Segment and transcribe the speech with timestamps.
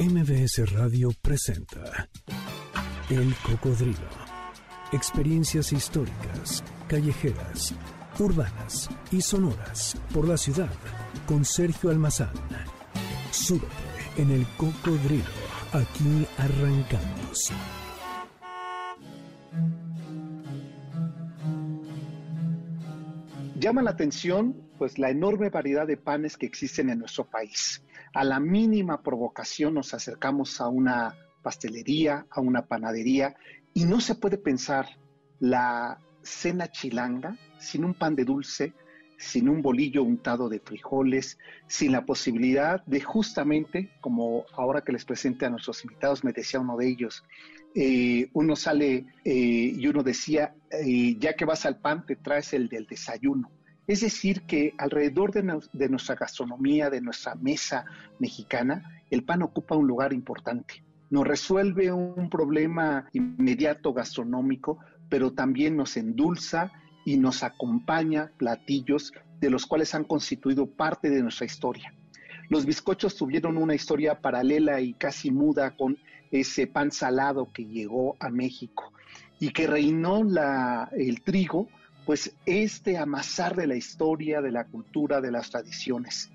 [0.00, 2.08] MBS Radio presenta
[3.10, 4.08] El Cocodrilo.
[4.92, 7.74] Experiencias históricas, callejeras,
[8.18, 10.72] urbanas y sonoras por la ciudad
[11.26, 12.32] con Sergio Almazán.
[13.30, 13.66] Súbete
[14.16, 15.22] en El Cocodrilo.
[15.74, 17.52] Aquí arrancamos.
[23.56, 27.82] Llama la atención pues la enorme variedad de panes que existen en nuestro país.
[28.12, 33.36] A la mínima provocación nos acercamos a una pastelería, a una panadería
[33.72, 34.86] y no se puede pensar
[35.38, 38.74] la cena chilanga sin un pan de dulce,
[39.16, 41.38] sin un bolillo untado de frijoles,
[41.68, 46.58] sin la posibilidad de justamente, como ahora que les presente a nuestros invitados, me decía
[46.58, 47.22] uno de ellos,
[47.74, 52.54] eh, uno sale eh, y uno decía, eh, ya que vas al pan, te traes
[52.54, 53.50] el del desayuno.
[53.90, 57.86] Es decir, que alrededor de, nuestra gastronomía, de nuestra mesa
[58.20, 60.84] mexicana, el pan ocupa un lugar importante.
[61.10, 66.70] Nos resuelve un problema inmediato gastronómico, pero también nos endulza
[67.04, 71.92] y nos acompaña platillos de los cuales han constituido parte de nuestra historia.
[72.48, 75.98] Los bizcochos tuvieron una historia paralela y casi muda con
[76.30, 78.92] ese pan salado que llegó a México
[79.40, 80.22] y que reinó
[80.92, 81.66] el trigo
[82.10, 86.28] pues este amasar de la historia, de la cultura, de las tradiciones.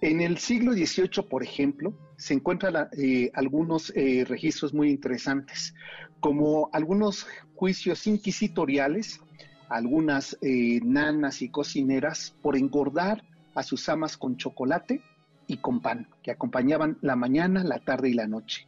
[0.00, 5.74] En el siglo XVIII, por ejemplo, se encuentran eh, algunos eh, registros muy interesantes,
[6.20, 9.20] como algunos juicios inquisitoriales,
[9.68, 15.02] algunas eh, nanas y cocineras por engordar a sus amas con chocolate
[15.46, 18.66] y con pan, que acompañaban la mañana, la tarde y la noche.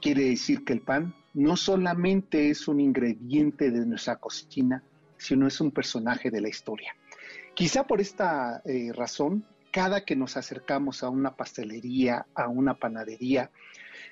[0.00, 4.82] Quiere decir que el pan no solamente es un ingrediente de nuestra cocina,
[5.18, 6.94] sino es un personaje de la historia.
[7.54, 13.50] Quizá por esta eh, razón, cada que nos acercamos a una pastelería, a una panadería,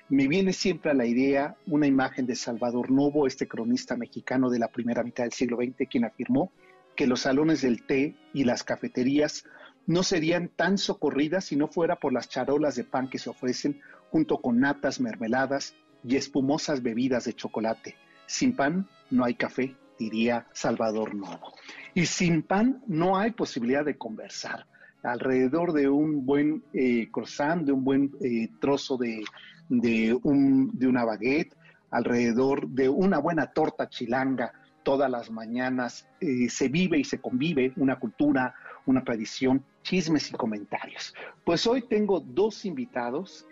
[0.09, 4.59] me viene siempre a la idea una imagen de Salvador Novo, este cronista mexicano de
[4.59, 6.51] la primera mitad del siglo XX, quien afirmó
[6.95, 9.45] que los salones del té y las cafeterías
[9.87, 13.81] no serían tan socorridas si no fuera por las charolas de pan que se ofrecen
[14.09, 17.95] junto con natas, mermeladas y espumosas bebidas de chocolate.
[18.27, 21.53] Sin pan no hay café, diría Salvador Novo.
[21.93, 24.65] Y sin pan no hay posibilidad de conversar.
[25.03, 29.23] Alrededor de un buen eh, croissant, de un buen eh, trozo de,
[29.69, 31.55] de, un, de una baguette,
[31.91, 34.51] alrededor de una buena torta chilanga,
[34.83, 38.53] todas las mañanas eh, se vive y se convive una cultura,
[38.85, 41.13] una tradición, chismes y comentarios.
[41.43, 43.47] Pues hoy tengo dos invitados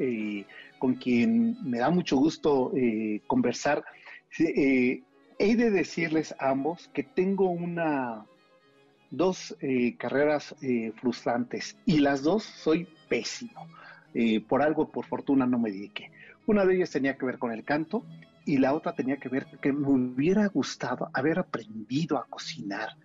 [0.80, 2.72] con quien me da mucho gusto
[3.28, 3.84] conversar.
[5.46, 8.26] He de decirles a ambos que tengo una
[9.12, 13.68] dos eh, carreras eh, frustrantes y las dos soy pésimo.
[14.14, 16.12] Eh, por algo, por fortuna, no me dediqué.
[16.46, 18.06] Una de ellas tenía que ver con el canto
[18.46, 22.96] y la otra tenía que ver que me hubiera gustado haber aprendido a cocinar.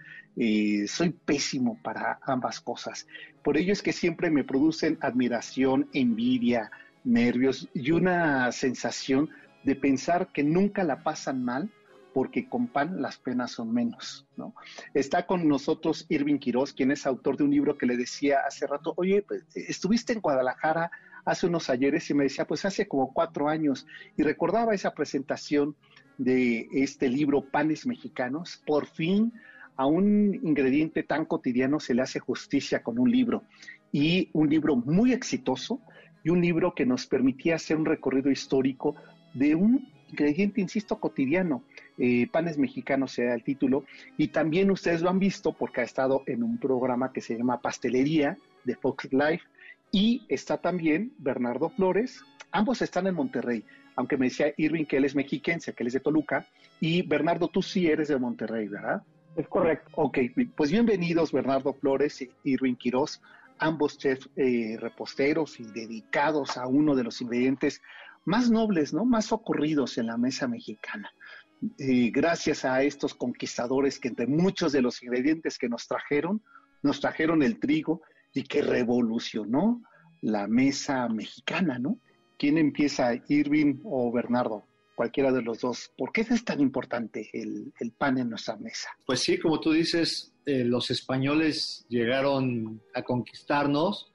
[0.87, 3.09] soy pésimo para ambas cosas.
[3.43, 6.71] Por ello es que siempre me producen admiración, envidia,
[7.03, 9.29] nervios y una sensación
[9.65, 11.73] de pensar que nunca la pasan mal
[12.19, 14.53] porque con pan las penas son menos, ¿no?
[14.93, 18.67] Está con nosotros Irving Quiroz, quien es autor de un libro que le decía hace
[18.67, 20.91] rato, oye, pues, estuviste en Guadalajara
[21.25, 23.87] hace unos ayeres y me decía, pues hace como cuatro años,
[24.17, 25.77] y recordaba esa presentación
[26.17, 29.33] de este libro Panes Mexicanos, por fin
[29.77, 33.45] a un ingrediente tan cotidiano se le hace justicia con un libro,
[33.93, 35.81] y un libro muy exitoso,
[36.25, 38.97] y un libro que nos permitía hacer un recorrido histórico
[39.35, 41.65] de un ingrediente, insisto, cotidiano.
[41.99, 43.85] Eh, Panes Mexicanos sea el título.
[44.17, 47.61] Y también ustedes lo han visto porque ha estado en un programa que se llama
[47.61, 49.45] Pastelería de Fox Life.
[49.91, 52.23] Y está también Bernardo Flores.
[52.51, 53.65] Ambos están en Monterrey,
[53.97, 56.47] aunque me decía Irving que él es mexiquense, que él es de Toluca.
[56.81, 59.03] Y Bernardo, tú sí eres de Monterrey, ¿verdad?
[59.37, 59.91] Es correcto.
[59.95, 60.19] Ok,
[60.57, 63.21] pues bienvenidos Bernardo Flores y Irving Quiroz,
[63.59, 67.81] ambos chefs eh, reposteros y dedicados a uno de los ingredientes
[68.25, 69.05] más nobles, ¿no?
[69.05, 71.11] Más ocurridos en la mesa mexicana.
[71.79, 76.43] Eh, gracias a estos conquistadores que entre muchos de los ingredientes que nos trajeron,
[76.83, 78.03] nos trajeron el trigo
[78.33, 79.83] y que revolucionó
[80.21, 81.99] la mesa mexicana, ¿no?
[82.39, 84.65] ¿Quién empieza, Irving o Bernardo?
[84.95, 85.93] Cualquiera de los dos.
[85.97, 88.91] ¿Por qué es tan importante el, pan en nuestra mesa?
[89.05, 94.13] Pues sí, como tú dices, eh, los españoles llegaron a conquistarnos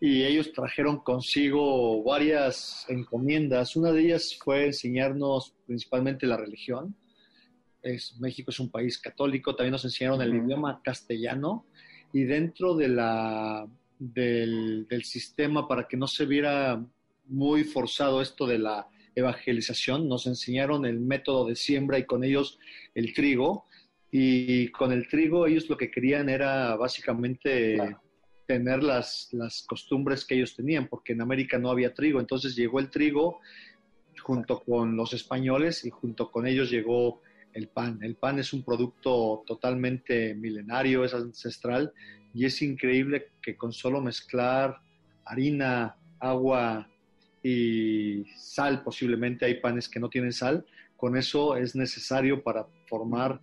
[0.00, 3.76] y ellos trajeron consigo varias encomiendas.
[3.76, 6.96] Una de ellas fue enseñarnos principalmente la religión.
[7.82, 11.66] Es, México es un país católico, también nos enseñaron el idioma castellano
[12.12, 13.66] y dentro de la,
[13.98, 16.82] del, sistema para que no se viera
[17.26, 22.58] muy forzado esto de la evangelización, nos enseñaron el método de siembra y con ellos
[22.94, 23.66] el trigo.
[24.12, 27.78] Y con el trigo ellos lo que querían era básicamente
[28.50, 32.18] tener las, las costumbres que ellos tenían, porque en América no había trigo.
[32.18, 33.38] Entonces llegó el trigo
[34.20, 38.00] junto con los españoles y junto con ellos llegó el pan.
[38.02, 41.92] El pan es un producto totalmente milenario, es ancestral
[42.34, 44.80] y es increíble que con solo mezclar
[45.24, 46.88] harina, agua
[47.44, 53.40] y sal, posiblemente hay panes que no tienen sal, con eso es necesario para formar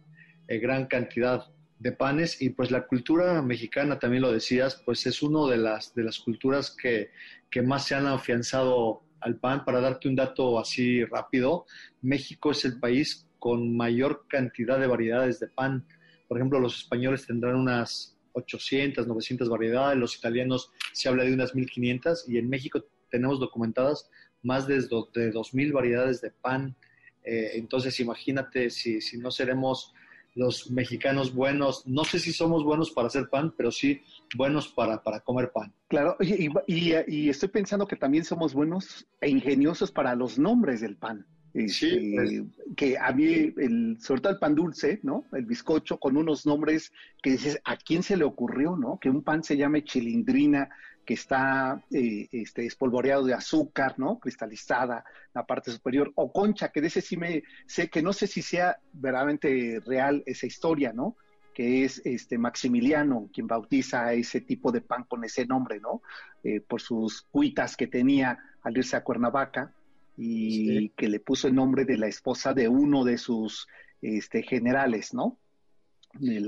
[0.49, 1.45] eh, gran cantidad
[1.79, 5.93] de panes y pues la cultura mexicana, también lo decías, pues es una de las,
[5.93, 7.11] de las culturas que,
[7.49, 9.63] que más se han afianzado al pan.
[9.63, 11.65] Para darte un dato así rápido,
[12.01, 15.85] México es el país con mayor cantidad de variedades de pan.
[16.27, 21.55] Por ejemplo, los españoles tendrán unas 800, 900 variedades, los italianos se habla de unas
[21.55, 24.09] 1500 y en México tenemos documentadas
[24.43, 26.75] más de, de 2.000 variedades de pan.
[27.23, 29.93] Eh, entonces, imagínate si, si no seremos
[30.37, 34.01] los mexicanos buenos, no sé si somos buenos para hacer pan, pero sí
[34.35, 35.73] buenos para, para comer pan.
[35.87, 40.95] Claro, y, y, estoy pensando que también somos buenos e ingeniosos para los nombres del
[40.95, 41.25] pan.
[41.53, 42.75] sí, este, pues.
[42.75, 45.25] que a mí, el, sobre todo el pan dulce, ¿no?
[45.33, 46.91] El bizcocho con unos nombres
[47.23, 48.99] que dices, ¿a quién se le ocurrió, no?
[48.99, 50.69] Que un pan se llame chilindrina,
[51.07, 54.19] que está eh, este, espolvoreado de azúcar, ¿no?
[54.19, 58.27] Cristalizada, la parte superior, o concha, que de ese sí me sé que no sé
[58.27, 61.15] si sea verdaderamente real esa historia, ¿no?
[61.53, 66.01] Que es este Maximiliano quien bautiza ese tipo de pan con ese nombre, ¿no?
[66.43, 69.71] Eh, por sus cuitas que tenía al irse a Cuernavaca
[70.17, 73.65] y que le puso el nombre de la esposa de uno de sus
[74.01, 75.37] este, generales, ¿no?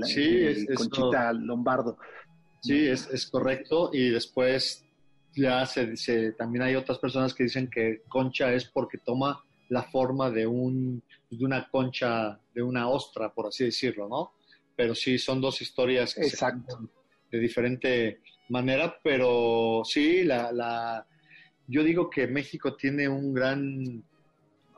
[0.04, 1.96] sí, Conchita Lombardo.
[2.60, 3.90] Sí, es, es correcto.
[3.92, 4.84] Y después
[5.34, 9.84] ya se dice, también hay otras personas que dicen que concha es porque toma la
[9.84, 14.32] forma de, un, de una concha, de una ostra, por así decirlo, ¿no?
[14.76, 16.30] Pero sí, son dos historias que
[17.30, 21.06] de diferente manera, pero sí, la, la,
[21.68, 24.02] yo digo que México tiene un gran,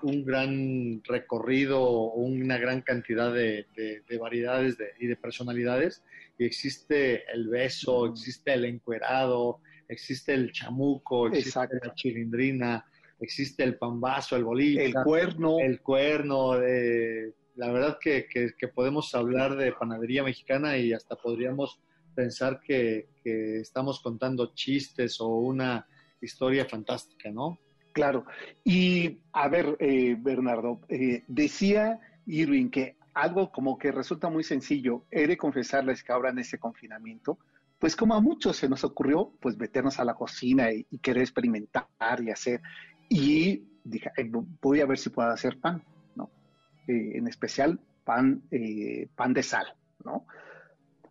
[0.03, 6.03] un gran recorrido, una gran cantidad de, de, variedades y de personalidades
[6.47, 12.85] existe el beso, existe el encuerado, existe el chamuco, existe la chilindrina,
[13.21, 15.59] existe el pambazo, el bolillo, el cuerno.
[15.61, 16.61] El cuerno.
[16.63, 18.27] Eh, la verdad que,
[18.75, 21.81] podemos hablar de panadería mexicana y hasta podríamos
[22.15, 25.87] pensar que, estamos contando chistes o una
[26.21, 27.59] historia fantástica, ¿no?
[27.93, 28.25] Claro.
[28.65, 35.05] Y a ver, eh, Bernardo, eh, decía Irving que algo como que resulta muy sencillo.
[35.11, 37.39] He de confesarles que ahora en ese confinamiento,
[37.79, 41.87] pues como a muchos se nos ocurrió, pues meternos a la cocina y, querer experimentar
[42.23, 42.63] y hacer.
[43.09, 44.11] Y dije,
[44.61, 45.83] voy a ver si puedo hacer pan,
[46.15, 46.31] ¿no?
[46.87, 49.67] Eh, en especial pan, eh, pan de sal,
[50.05, 50.27] ¿no?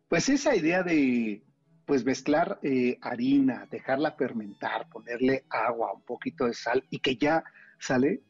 [0.08, 1.44] Pues esa idea de,
[1.92, 7.44] pues mezclar eh, harina, dejarla fermentar, ponerle agua, un poquito de sal y que ya
[7.80, 8.22] sale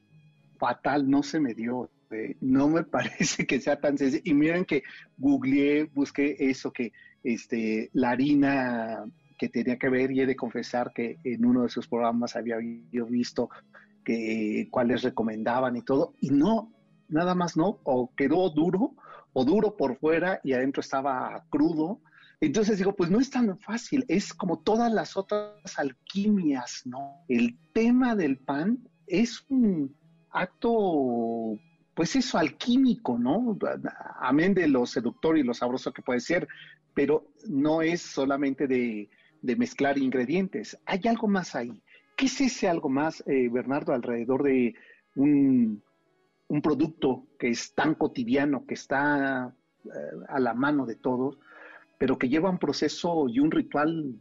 [0.57, 1.85] fatal, no se me dio.
[1.85, 4.23] Este, no me parece que sea tan sencillo.
[4.25, 4.81] Y miren que
[5.15, 6.91] googleé, busqué eso, que
[7.23, 9.05] este, la harina
[9.37, 12.57] que tenía que ver y he de confesar que en uno de sus programas había
[12.57, 13.51] visto
[14.03, 16.73] que cuáles recomendaban y todo, y no,
[17.09, 18.95] nada más no, o quedó duro,
[19.33, 22.01] o duro por fuera y adentro estaba crudo.
[22.41, 27.23] Entonces digo, pues no es tan fácil, es como todas las otras alquimias, ¿no?
[27.27, 29.95] El tema del pan es un
[30.31, 31.59] acto
[31.93, 33.57] pues eso, alquímico, ¿no?
[34.19, 36.47] Amén de lo seductor y lo sabroso que puede ser,
[36.93, 39.09] pero no es solamente de,
[39.57, 40.79] mezclar ingredientes.
[40.85, 41.83] Hay algo más ahí.
[42.15, 44.73] ¿Qué es ese algo más, eh, Bernardo, alrededor de
[45.15, 45.83] un,
[46.63, 49.53] producto que es tan cotidiano, que está
[49.85, 49.89] eh,
[50.27, 51.37] a la mano de todos,
[52.01, 54.15] pero que lleva un proceso y un ritual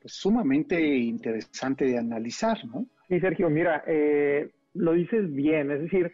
[0.00, 2.86] pues, sumamente interesante de analizar, ¿no?
[3.08, 6.12] Sí, Sergio, mira, eh, lo dices bien, es decir,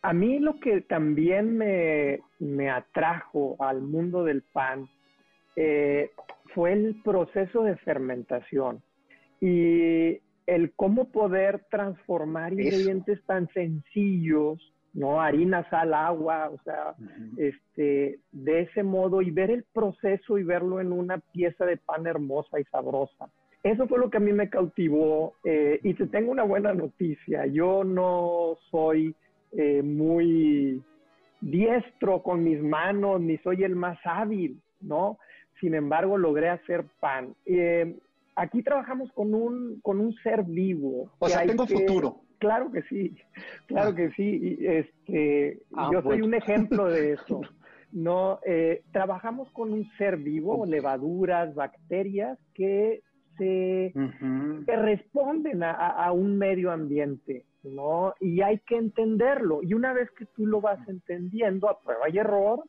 [0.00, 4.86] a mí lo que también me, atrajo al mundo del pan
[5.56, 6.10] eh,
[6.54, 8.82] fue el proceso de fermentación
[9.42, 15.20] y el cómo poder transformar ingredientes tan sencillos, ¿no?
[15.20, 16.94] Harina, sal, agua, o sea,
[17.36, 22.06] este, de ese modo y ver el proceso y verlo en una pieza de pan
[22.06, 23.28] hermosa y sabrosa.
[23.64, 27.46] Eso fue lo que a mí me cautivó eh, y te tengo una buena noticia.
[27.46, 29.14] Yo no soy
[29.52, 30.82] eh, muy
[31.40, 35.18] diestro con mis manos, ni soy el más hábil, ¿no?
[35.60, 37.34] Sin embargo, logré hacer pan.
[37.46, 37.96] Eh,
[38.36, 41.10] aquí trabajamos con un, con un ser vivo.
[41.18, 42.20] O sea, tengo futuro.
[42.38, 43.16] Claro que sí,
[43.66, 43.94] claro ah.
[43.94, 44.58] que sí.
[44.60, 47.40] Este, ah, yo soy un ejemplo de eso.
[47.92, 53.02] No, eh, trabajamos con un ser vivo, levaduras, bacterias que
[53.38, 53.92] se
[54.66, 58.14] que responden a, a, un medio ambiente, ¿no?
[58.20, 59.60] Y hay que entenderlo.
[59.62, 62.64] Y una vez que tú lo vas entendiendo a prueba y error,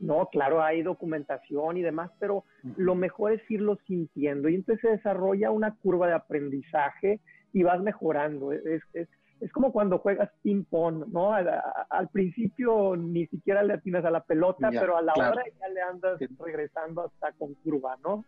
[0.00, 2.44] no, claro, hay documentación y demás, pero
[2.76, 4.48] lo mejor es irlo sintiendo.
[4.48, 7.20] Y entonces se desarrolla una curva de aprendizaje
[7.52, 8.52] y vas mejorando.
[8.52, 9.08] Es, es,
[9.40, 11.32] es como cuando juegas ping-pong, ¿no?
[11.32, 15.80] Al, principio ni siquiera le atinas a la pelota, pero a la hora ya le
[15.80, 18.24] andas regresando hasta con curva, ¿no?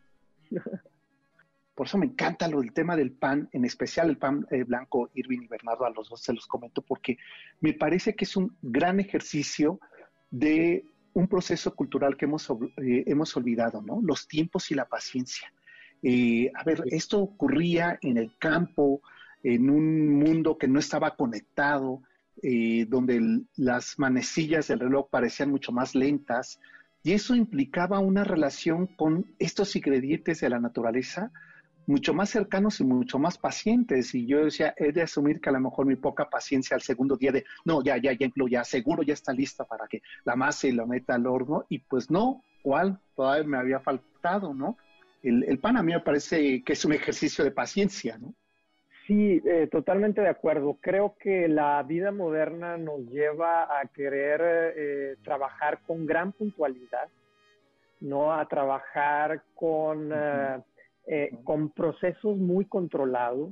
[1.74, 5.10] Por eso me encanta lo del tema del pan, en especial el pan eh, blanco,
[5.14, 7.16] Irving y Bernardo, a los dos se los comento, porque
[7.60, 9.80] me parece que es un gran ejercicio
[10.30, 14.00] de un proceso cultural que hemos, eh, hemos olvidado, ¿no?
[14.02, 15.52] Los tiempos y la paciencia.
[16.02, 19.00] Eh, a ver, esto ocurría en el campo,
[19.42, 22.02] en un mundo que no estaba conectado,
[22.42, 26.60] eh, donde las manecillas del reloj parecían mucho más lentas,
[27.02, 31.32] y eso implicaba una relación con estos ingredientes de la naturaleza
[31.86, 34.14] mucho más cercanos y mucho más pacientes.
[34.14, 37.16] Y yo decía, he de asumir que a lo mejor mi poca paciencia al segundo
[37.16, 40.68] día de, no, ya, ya, ya, ya, seguro ya está lista para que la masa
[40.68, 41.64] y la meta al horno.
[41.68, 43.00] Y pues no, ¿cuál?
[43.16, 44.76] Todavía me había faltado, ¿no?
[45.22, 48.34] El, el pan a mí me parece que es un ejercicio de paciencia, ¿no?
[49.06, 50.78] Sí, eh, totalmente de acuerdo.
[50.80, 54.40] Creo que la vida moderna nos lleva a querer
[54.76, 57.08] eh, trabajar con gran puntualidad,
[58.00, 58.32] ¿no?
[58.32, 60.12] A trabajar con
[61.04, 63.50] eh, con procesos muy controlados.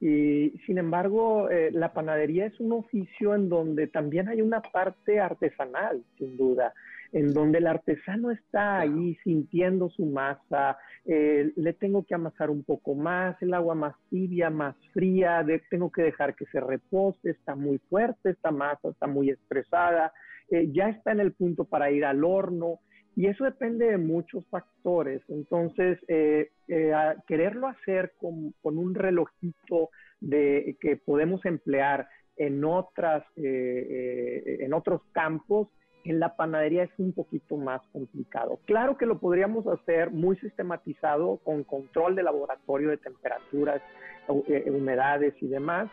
[0.00, 5.18] Y sin embargo, eh, la panadería es un oficio en donde también hay una parte
[5.18, 6.72] artesanal, sin duda,
[7.12, 12.64] en donde el artesano está ahí sintiendo su masa, eh, le tengo que amasar un
[12.64, 17.54] poco más, el agua más tibia, más fría, tengo que dejar que se repose, está
[17.54, 20.12] muy fuerte esta masa, está muy estresada,
[20.50, 22.80] ya está en el punto para ir al horno,
[23.16, 25.22] y eso depende de muchos factores.
[25.28, 26.92] Entonces, eh, eh,
[27.26, 29.88] quererlo hacer con, un relojito
[30.20, 35.68] de, que podemos emplear en, otras, eh, en otros campos,
[36.06, 38.58] en la panadería es un poquito más complicado.
[38.66, 43.82] Claro que lo podríamos hacer muy sistematizado con control de laboratorio de temperaturas,
[44.28, 45.90] humedades y demás,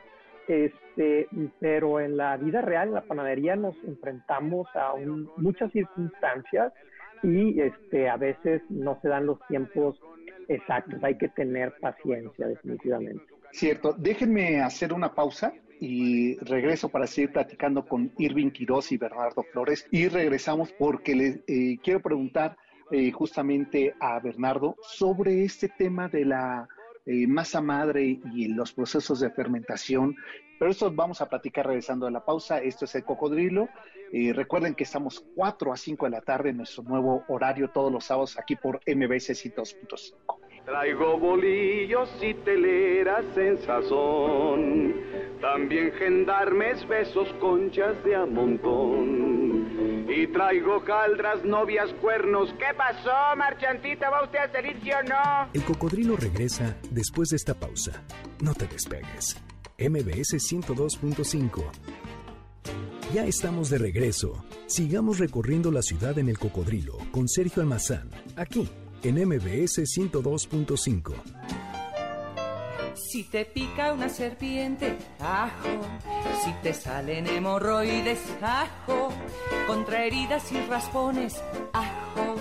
[0.47, 1.27] este,
[1.59, 4.93] pero en la vida real, en la panadería, nos enfrentamos a
[5.37, 6.73] muchas circunstancias
[7.21, 9.99] y este, a veces no se dan los tiempos
[10.47, 11.03] exactos.
[11.03, 13.23] Hay que tener paciencia, definitivamente.
[13.51, 13.93] Cierto.
[13.93, 19.87] Déjenme hacer una pausa y regreso para seguir platicando con Irving Quiroz y Bernardo Flores.
[19.91, 22.57] Y regresamos porque les eh, quiero preguntar
[22.91, 26.67] eh, justamente a Bernardo sobre este tema de la
[27.05, 30.15] eh, masa madre y los procesos de fermentación.
[30.59, 32.59] Pero eso vamos a platicar regresando a la pausa.
[32.59, 33.67] Esto es el cocodrilo.
[34.13, 37.91] Eh, recuerden que estamos 4 a 5 de la tarde en nuestro nuevo horario todos
[37.91, 40.42] los sábados aquí por MBC 102.5.
[40.65, 44.95] Traigo bolillos y teleras en sazón,
[45.41, 50.05] también gendarmes, besos, conchas de a montón.
[50.07, 52.53] Y traigo caldras, novias, cuernos.
[52.57, 54.09] ¿Qué pasó, marchantita?
[54.09, 55.49] ¿Va usted a salir, sí o no?
[55.53, 58.01] El cocodrilo regresa después de esta pausa.
[58.41, 59.41] No te despegues.
[59.77, 61.63] MBS 102.5
[63.13, 64.43] ya estamos de regreso.
[64.65, 68.67] Sigamos recorriendo la ciudad en el cocodrilo con Sergio Almazán, aquí
[69.03, 71.13] en MBS 102.5.
[72.95, 75.81] Si te pica una serpiente, ajo.
[76.43, 79.09] Si te salen hemorroides, ajo.
[79.67, 81.41] Contra heridas y raspones,
[81.73, 82.35] ajo.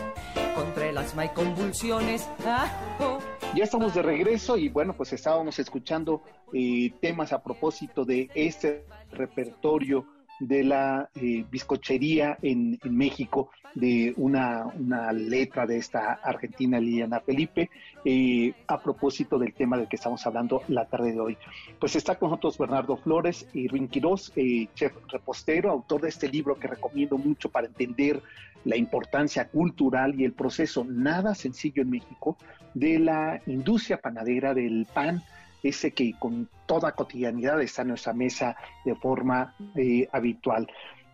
[0.55, 3.19] Contra el asma y convulsiones, ajo.
[3.55, 8.87] Ya estamos de regreso y bueno, pues estábamos escuchando eh, temas a propósito de este
[9.11, 10.07] repertorio
[10.43, 14.73] de la eh, bizcochería en, México, de una,
[15.13, 17.71] letra de esta argentina Liliana Felipe,
[18.05, 21.39] eh, a propósito del tema del que estamos hablando la tarde de hoy.
[21.79, 26.29] Pues está con nosotros Bernardo Flores y Ruin Quirós, eh, chef repostero, autor de este
[26.29, 28.21] libro que recomiendo mucho para entender
[28.65, 32.37] la importancia cultural y el proceso nada sencillo en México
[32.75, 35.23] de la industria panadera del pan
[35.63, 40.67] ese que con toda cotidianidad está en nuestra mesa de forma eh, habitual.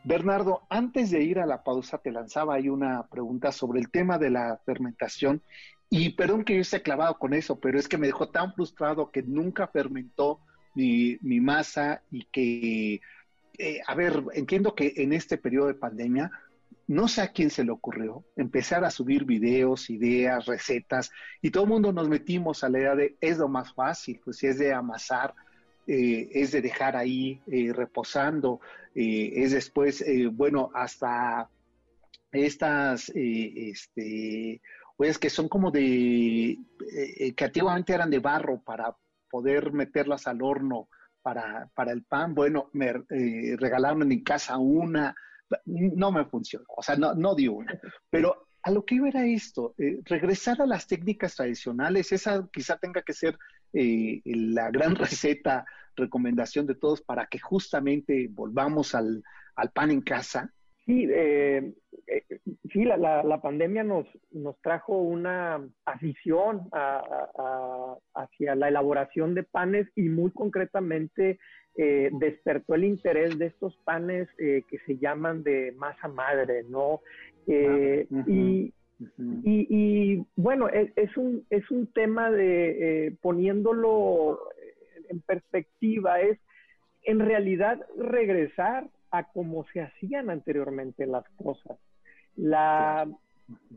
[0.04, 4.18] Bernardo, antes de ir a la pausa, te lanzaba ahí una pregunta sobre el tema
[4.18, 5.42] de la fermentación.
[5.90, 9.10] Y perdón que yo esté clavado con eso, pero es que me dejó tan frustrado
[9.10, 10.40] que nunca fermentó
[10.74, 13.00] mi, masa y que,
[13.58, 16.30] eh, a ver, entiendo que en este periodo de pandemia
[16.88, 21.10] no sé a quién se le ocurrió empezar a subir videos, ideas, recetas,
[21.42, 24.42] y todo el mundo nos metimos a la idea de es lo más fácil, pues
[24.42, 25.34] es de amasar,
[25.86, 28.60] eh, es de dejar ahí eh, reposando,
[28.94, 31.50] eh, es después, bueno, hasta
[32.32, 34.62] estas, este,
[34.96, 36.58] pues que son como de,
[37.36, 38.96] que antiguamente eran de barro para
[39.30, 40.88] poder meterlas al horno
[41.20, 42.94] para, para el pan, bueno, me
[43.58, 45.14] regalaron en mi casa una,
[45.66, 47.78] no me funcionó, o sea, no, no dio una.
[48.10, 52.76] Pero a lo que iba era esto, eh, regresar a las técnicas tradicionales, esa quizá
[52.76, 53.38] tenga que ser
[53.72, 55.64] eh, la gran receta,
[55.96, 59.22] recomendación de todos para que justamente volvamos al,
[59.72, 60.52] pan en casa.
[60.84, 61.74] Sí, eh,
[62.72, 66.68] sí la, la, pandemia nos, nos trajo una afición
[68.14, 71.38] hacia la elaboración de panes y muy concretamente
[71.80, 77.02] eh, despertó el interés de estos panes eh, que se llaman de masa madre, ¿no?
[77.46, 78.74] Eh, y,
[79.44, 84.40] y, bueno, e, es, un, es un tema de poniéndolo
[85.08, 86.36] en perspectiva, es
[87.04, 91.78] en realidad regresar a como se hacían anteriormente las cosas.
[92.34, 93.08] La,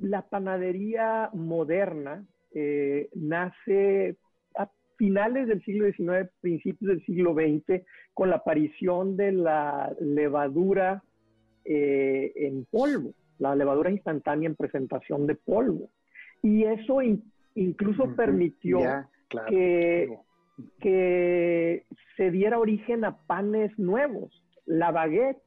[0.01, 2.25] la panadería moderna
[3.13, 4.15] nace
[5.01, 7.81] finales del siglo XIX, principios del siglo XX,
[8.13, 11.01] con la aparición de la levadura
[11.65, 15.89] eh, en polvo, la levadura instantánea en presentación de polvo.
[16.43, 16.99] Y eso
[17.55, 18.77] incluso permitió
[19.47, 20.19] que,
[20.79, 21.83] que
[22.15, 24.31] se diera origen a panes nuevos.
[24.67, 25.41] La baguette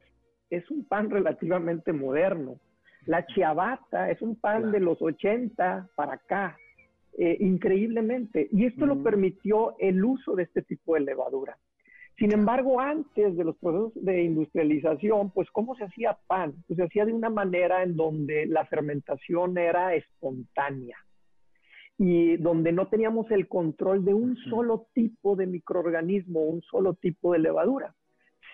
[0.51, 2.59] es un pan relativamente moderno.
[3.07, 6.57] La ciabatta es un pan de los 80 para acá.
[7.17, 8.49] Eh, increíblemente.
[8.51, 11.57] Y esto lo permitió el uso de este tipo de levadura.
[12.19, 16.55] Sin embargo, antes de los procesos de industrialización, pues ¿cómo se hacía pan?
[16.67, 20.97] Pues se hacía de una manera en donde la fermentación era espontánea
[21.99, 27.33] y donde no teníamos el control de un solo tipo de microorganismo, un solo tipo
[27.33, 27.95] de levadura,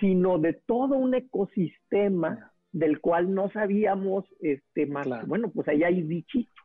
[0.00, 5.26] sino de todo un ecosistema del cual no sabíamos este más.
[5.26, 6.59] Bueno, pues ahí hay bichitos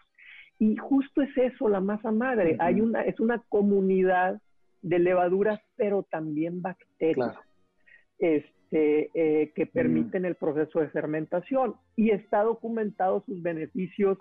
[0.59, 2.55] y justo es eso, la masa madre.
[2.59, 4.41] Hay una, es una comunidad
[4.81, 7.35] de levaduras, pero también bacterias,
[8.19, 11.75] este, eh, que permiten el proceso de fermentación.
[11.95, 14.17] Y está documentado sus beneficios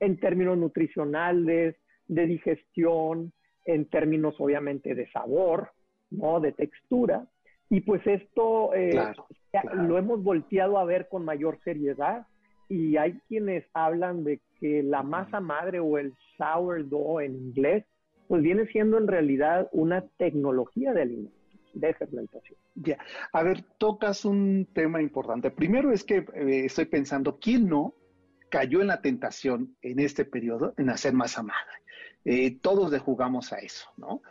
[0.00, 3.32] en términos nutricionales, de digestión,
[3.64, 5.70] en términos obviamente de sabor,
[6.10, 6.40] ¿no?
[6.40, 7.26] De textura.
[7.70, 8.92] Y pues esto eh,
[9.74, 12.26] lo hemos volteado a ver con mayor seriedad
[12.68, 17.84] y hay quienes hablan de que la masa madre o el sourdough en inglés,
[18.26, 21.38] pues viene siendo en realidad una tecnología de alimentos,
[21.74, 22.58] de fermentación.
[22.74, 22.96] Ya,
[23.30, 25.50] a ver, tocas un tema importante.
[25.50, 27.94] Primero es que eh, estoy pensando, ¿quién no
[28.48, 31.82] cayó en la tentación en este periodo en hacer masa madre?
[32.24, 34.22] Eh, todos le jugamos a eso, ¿no?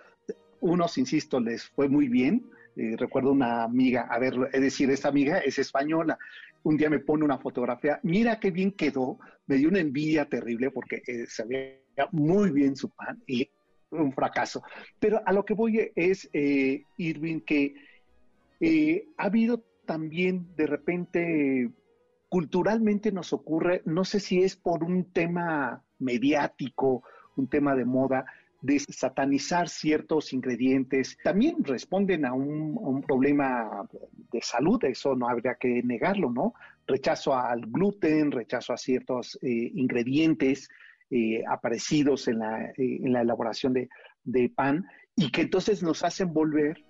[0.62, 5.10] Unos, insisto, les fue muy bien, eh, recuerdo una amiga, a ver, es decir, esta
[5.10, 6.18] amiga es española,
[6.64, 10.72] un día me pone una fotografía, mira qué bien quedó, me dio una envidia terrible
[10.72, 13.50] porque eh, se muy bien su pan y
[13.92, 14.64] un fracaso.
[15.00, 17.76] Pero a lo que voy es, eh, Irving, que
[18.60, 21.70] eh, ha habido también de repente,
[22.30, 27.04] culturalmente nos ocurre, no sé si es por un tema mediático,
[27.36, 28.26] un tema de moda,
[28.64, 33.86] de satanizar ciertos ingredientes, también responden a un, problema
[34.32, 36.54] de salud, eso no habría que negarlo, ¿no?
[36.88, 40.70] Rechazo al gluten, rechazo a ciertos eh, ingredientes
[41.10, 43.90] eh, aparecidos en la, eh, en la elaboración de,
[44.24, 44.86] de, pan
[45.18, 46.86] y que entonces nos hacen volver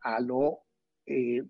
[0.00, 0.60] a lo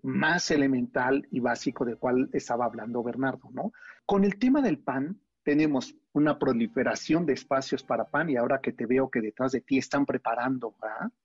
[0.03, 3.71] más elemental y básico del cual estaba hablando Bernardo, ¿no?
[4.05, 8.73] Con el tema del pan, tenemos una proliferación de espacios para pan y ahora que
[8.73, 10.73] te veo que detrás de ti están preparando,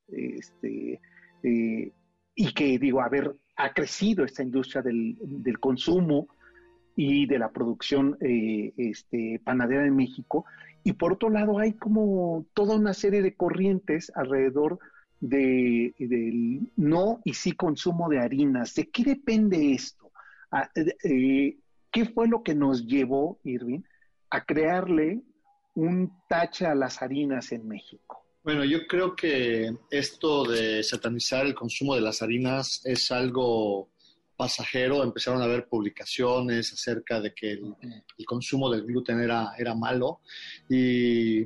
[0.08, 1.00] este,
[1.42, 1.90] eh,
[2.34, 6.28] y que digo, a ver, ha crecido esta industria del, consumo
[6.94, 10.44] y de la producción eh, este, panadera en México.
[10.84, 14.78] Y por otro lado hay como toda una serie de corrientes alrededor
[15.20, 18.74] de, del no y sí consumo de harinas.
[18.74, 20.12] ¿De qué depende esto?
[20.50, 21.56] Ah, eh,
[21.90, 23.80] ¿Qué fue lo que nos llevó, Irving,
[24.30, 25.22] a crearle
[25.74, 28.24] un tache a las harinas en México?
[28.42, 33.90] Bueno, yo creo que esto de satanizar el consumo de las harinas es algo
[34.40, 40.20] pasajero, empezaron a haber publicaciones acerca de que el, consumo del gluten era, era malo
[40.66, 41.44] y,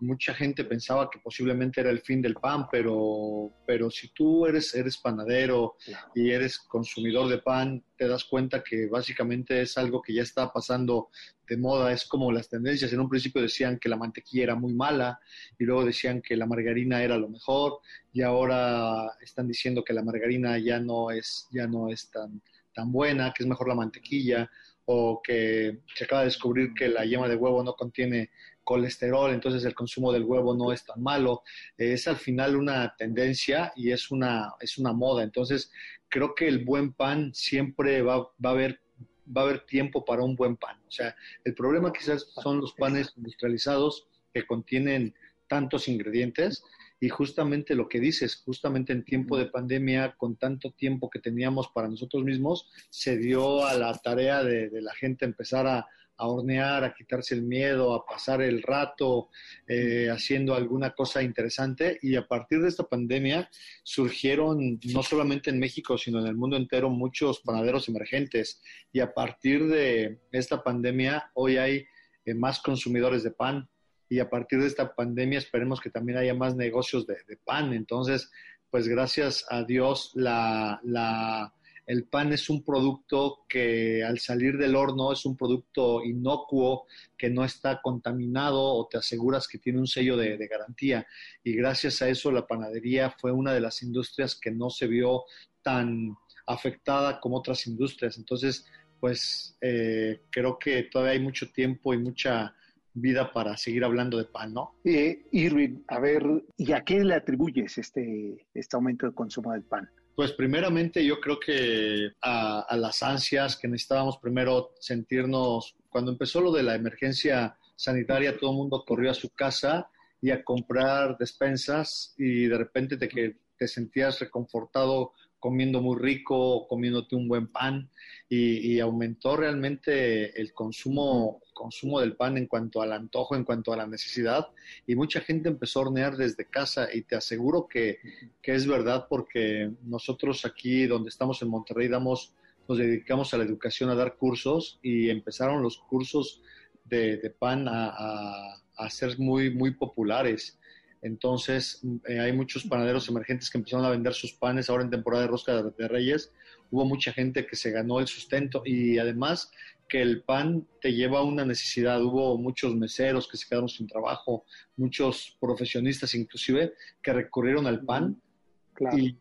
[0.00, 4.74] mucha gente pensaba que posiblemente era el fin del pan, pero, pero si tú eres,
[4.74, 5.76] eres panadero
[6.14, 10.50] y eres consumidor de pan, te das cuenta que básicamente es algo que ya está
[10.52, 11.10] pasando
[11.52, 12.92] de moda, es como las tendencias.
[12.92, 15.20] En un principio decían que la mantequilla era muy mala
[15.58, 17.80] y luego decían que la margarina era lo mejor
[18.12, 22.40] y ahora están diciendo que la margarina ya no es, ya no es tan,
[22.74, 24.50] tan buena, que es mejor la mantequilla
[24.86, 28.30] o que se acaba de descubrir que la yema de huevo no contiene
[28.64, 31.42] colesterol, entonces el consumo del huevo no es tan malo.
[31.76, 35.22] Es al final una tendencia y es una, es una moda.
[35.22, 35.70] Entonces,
[36.08, 38.81] creo que el buen pan siempre va, va a haber
[39.26, 40.76] va a haber tiempo para un buen pan.
[40.86, 45.14] O sea, el problema quizás son los panes industrializados que contienen
[45.48, 46.64] tantos ingredientes
[47.00, 51.68] y justamente lo que dices, justamente en tiempo de pandemia, con tanto tiempo que teníamos
[51.68, 55.88] para nosotros mismos, se dio a la tarea de, de la gente empezar a,
[56.22, 59.28] a hornear, a quitarse el miedo, a pasar el rato
[59.66, 61.98] eh, haciendo alguna cosa interesante.
[62.00, 63.50] Y a partir de esta pandemia
[63.82, 68.62] surgieron, no solamente en México, sino en el mundo entero, muchos panaderos emergentes.
[68.92, 71.86] Y a partir de esta pandemia, hoy hay
[72.24, 73.68] eh, más consumidores de pan.
[74.08, 77.72] Y a partir de esta pandemia esperemos que también haya más negocios de, pan.
[77.72, 78.30] Entonces,
[78.70, 81.52] pues gracias a Dios, la
[81.86, 87.30] el pan es un producto que al salir del horno es un producto inocuo, que
[87.30, 91.06] no está contaminado o te aseguras que tiene un sello de, garantía.
[91.42, 95.24] Y gracias a eso la panadería fue una de las industrias que no se vio
[95.62, 96.16] tan
[96.46, 98.16] afectada como otras industrias.
[98.18, 98.66] Entonces,
[99.00, 102.54] pues eh, creo que todavía hay mucho tiempo y mucha
[102.94, 104.74] vida para seguir hablando de pan, ¿no?
[104.84, 109.62] Eh, Irving, a ver, ¿y a qué le atribuyes este, este aumento de consumo del
[109.62, 109.88] pan?
[110.22, 116.52] Pues primeramente yo creo que a, las ansias que necesitábamos primero sentirnos, cuando empezó lo
[116.52, 122.14] de la emergencia sanitaria, todo el mundo corrió a su casa y a comprar despensas
[122.16, 127.90] y de repente te, que te sentías reconfortado comiendo muy rico, comiéndote un buen pan
[128.28, 133.76] y, aumentó realmente el consumo, consumo del pan en cuanto al antojo, en cuanto a
[133.76, 134.46] la necesidad
[134.86, 137.98] y mucha gente empezó a hornear desde casa y te aseguro que,
[138.44, 142.32] es verdad porque nosotros aquí donde estamos en Monterrey damos,
[142.68, 146.40] nos dedicamos a la educación, a dar cursos y empezaron los cursos
[146.84, 150.56] de, pan a, a ser muy, muy populares
[151.02, 155.24] entonces, eh, hay muchos panaderos emergentes que empezaron a vender sus panes ahora en temporada
[155.24, 156.32] de rosca de, Reyes.
[156.70, 159.50] Hubo mucha gente que se ganó el sustento y además
[159.88, 162.02] que el pan te lleva a una necesidad.
[162.02, 164.44] Hubo muchos meseros que se quedaron sin trabajo,
[164.76, 168.16] muchos profesionistas inclusive que recurrieron al pan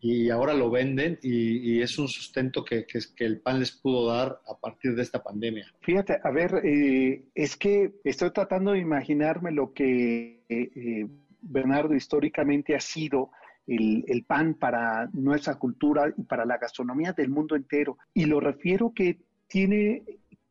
[0.01, 4.39] y, ahora lo venden y, es un sustento que, que, el pan les pudo dar
[4.47, 5.65] a partir de esta pandemia.
[5.81, 10.43] Fíjate, a ver, eh, es que estoy tratando de imaginarme lo que...
[10.47, 11.07] Eh,
[11.41, 13.31] Bernardo, históricamente ha sido
[13.67, 17.97] el, pan para nuestra cultura y para la gastronomía del mundo entero.
[18.13, 20.03] Y lo refiero que tiene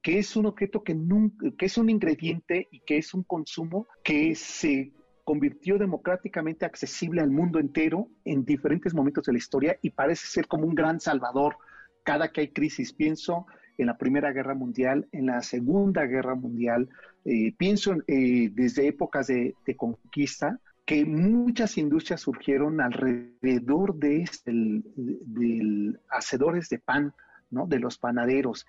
[0.03, 3.87] que es un objeto que, nunca, que es un ingrediente y que es un consumo
[4.03, 4.93] que se
[5.25, 10.47] convirtió democráticamente accesible al mundo entero en diferentes momentos de la historia y parece ser
[10.47, 11.57] como un gran salvador
[12.03, 12.95] cada que hay crisis.
[12.95, 16.89] Pienso en la Primera Guerra Mundial, en la Segunda Guerra Mundial,
[17.27, 20.59] eh, pienso eh, desde épocas de conquista,
[20.91, 24.51] que muchas industrias surgieron alrededor de este,
[24.97, 27.15] del, hacedores de pan,
[27.49, 27.69] ¿no?
[27.69, 28.67] De los panaderos.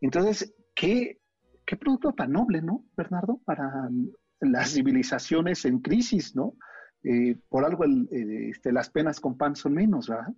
[0.00, 1.20] Entonces, ¿qué,
[1.64, 3.38] qué producto tan noble, ¿no, Bernardo?
[3.44, 3.88] Para
[4.40, 6.54] las civilizaciones en crisis, ¿no?
[7.04, 10.34] Eh, por algo este, las penas con pan son menos, ¿verdad?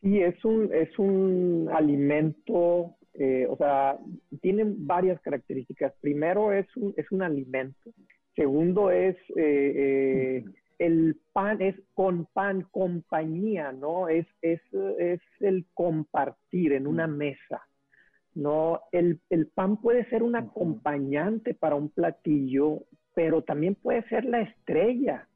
[0.00, 3.98] Sí, es un, es un alimento, eh, o sea,
[4.40, 5.92] tiene varias características.
[6.00, 7.92] Primero, es un, es un alimento
[8.36, 10.44] Segundo es eh, eh,
[10.78, 14.08] el pan, es con pan, compañía, ¿no?
[14.08, 14.60] Es, es,
[14.98, 17.62] es el compartir en una mesa,
[18.34, 18.80] ¿no?
[18.90, 22.82] El, el pan puede ser un acompañante para un platillo,
[23.14, 25.28] pero también puede ser la estrella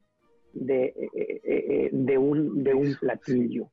[0.53, 3.71] de, eh, de, un, de un platillo.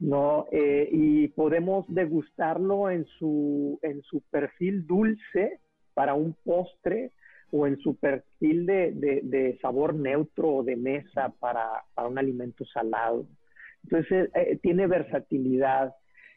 [0.00, 0.46] ¿no?
[0.50, 5.60] y podemos degustarlo en su, en su perfil dulce
[5.94, 7.12] para un postre,
[7.52, 13.26] o en su perfil de, sabor neutro o de mesa para, un alimento salado.
[13.84, 15.94] Entonces, eh, tiene versatilidad.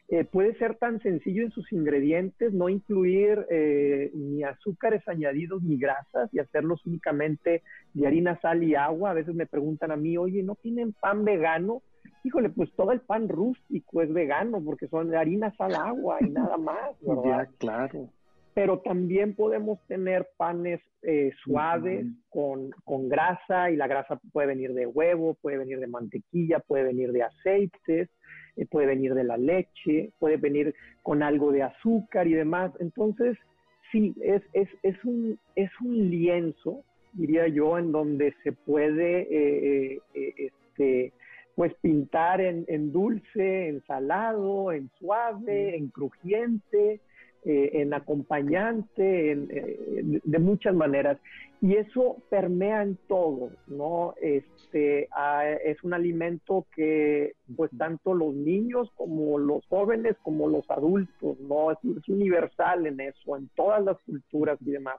[0.08, 5.78] Eh, puede ser tan sencillo en sus ingredientes, no incluir eh, ni azúcares añadidos ni
[5.78, 7.62] grasas y hacerlos únicamente
[7.94, 9.10] de harina, sal y agua.
[9.10, 11.82] A veces me preguntan a mí, oye, ¿no tienen pan vegano?
[12.26, 16.30] híjole, pues todo el pan rústico es vegano porque son de harina, sal, agua y
[16.30, 17.22] nada más, ¿verdad?
[17.24, 18.10] Ya, claro.
[18.56, 24.72] Pero también podemos tener panes eh, suaves con, con grasa y la grasa puede venir
[24.72, 28.08] de huevo, puede venir de mantequilla, puede venir de aceites,
[28.56, 32.72] eh, puede venir de la leche, puede venir con algo de azúcar y demás.
[32.80, 33.36] Entonces,
[33.92, 40.00] sí, es, es, es, un, es un lienzo, diría yo, en donde se puede eh,
[40.14, 41.12] eh, este,
[41.54, 47.00] pues pintar en, en, dulce, en salado, en suave, en crujiente,
[47.46, 51.18] eh, en acompañante, en, eh, de muchas maneras.
[51.62, 54.14] Y eso permea en todo, ¿no?
[54.20, 60.68] Este, ah, es un alimento que, pues, tanto los niños como los jóvenes, como los
[60.70, 61.70] adultos, ¿no?
[61.70, 64.96] Es, es universal en eso, en todas las culturas y demás.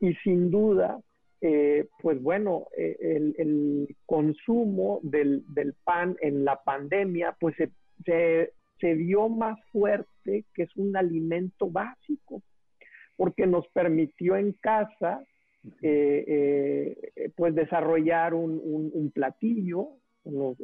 [0.00, 0.98] Y sin duda,
[1.42, 7.70] eh, pues bueno, eh, el, el, consumo del, del, pan en la pandemia, pues se,
[8.04, 12.42] se, se vio más fuerte que es un alimento básico,
[13.16, 15.22] porque nos permitió en casa
[15.82, 19.88] eh, eh, pues desarrollar un, un, un platillo,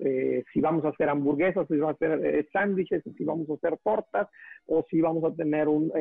[0.02, 3.78] eh, si vamos a hacer hamburguesas, si vamos a hacer sándwiches, si vamos a hacer
[3.84, 4.28] tortas,
[4.66, 5.92] o si vamos a tener un,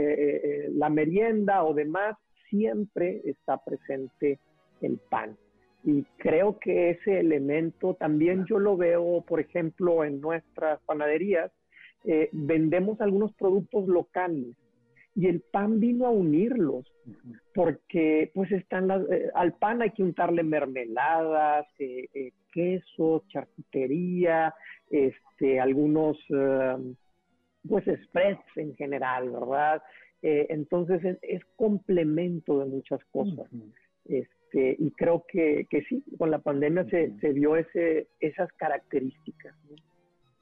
[0.76, 2.16] la merienda o demás,
[2.50, 4.40] siempre está presente
[4.82, 5.36] el pan.
[5.84, 11.52] Y creo que ese elemento también yo lo veo, por ejemplo, en nuestras panaderías,
[12.06, 14.56] eh, vendemos algunos productos locales
[15.16, 16.86] y el pan vino a unirlos
[17.54, 24.54] porque pues están las, eh, al pan hay que untarle mermeladas, eh, eh queso, charcutería,
[24.90, 26.18] este, algunos
[27.68, 29.82] pues spreads en general, ¿verdad?
[30.22, 33.52] Eh, entonces es, es, complemento de muchas cosas.
[33.52, 33.74] Uh -huh.
[34.06, 36.90] este, y creo que, que, sí, con la pandemia uh -huh.
[36.90, 39.54] se, se, vio ese, esas características.
[39.70, 39.76] ¿no?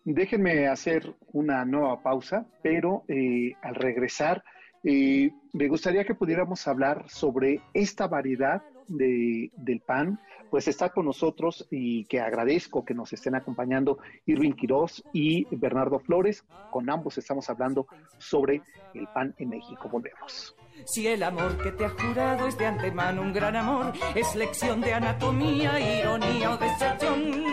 [0.05, 4.43] Déjenme hacer una nueva pausa, pero eh, al regresar
[4.83, 10.19] eh, me gustaría que pudiéramos hablar sobre esta variedad de, del pan.
[10.49, 15.99] Pues está con nosotros y que agradezco que nos estén acompañando Irving Quiroz y Bernardo
[15.99, 16.45] Flores.
[16.69, 17.87] Con ambos estamos hablando
[18.19, 18.61] sobre
[18.93, 19.89] el pan en México.
[19.89, 20.55] Volvemos.
[20.85, 24.81] Si el amor que te ha jurado es de antemano un gran amor, es lección
[24.81, 27.52] de anatomía, ironía o decepción.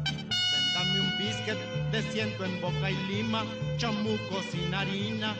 [1.21, 1.57] Biscuit
[1.91, 3.45] de en boca y lima,
[3.77, 5.35] chamuco sin harina,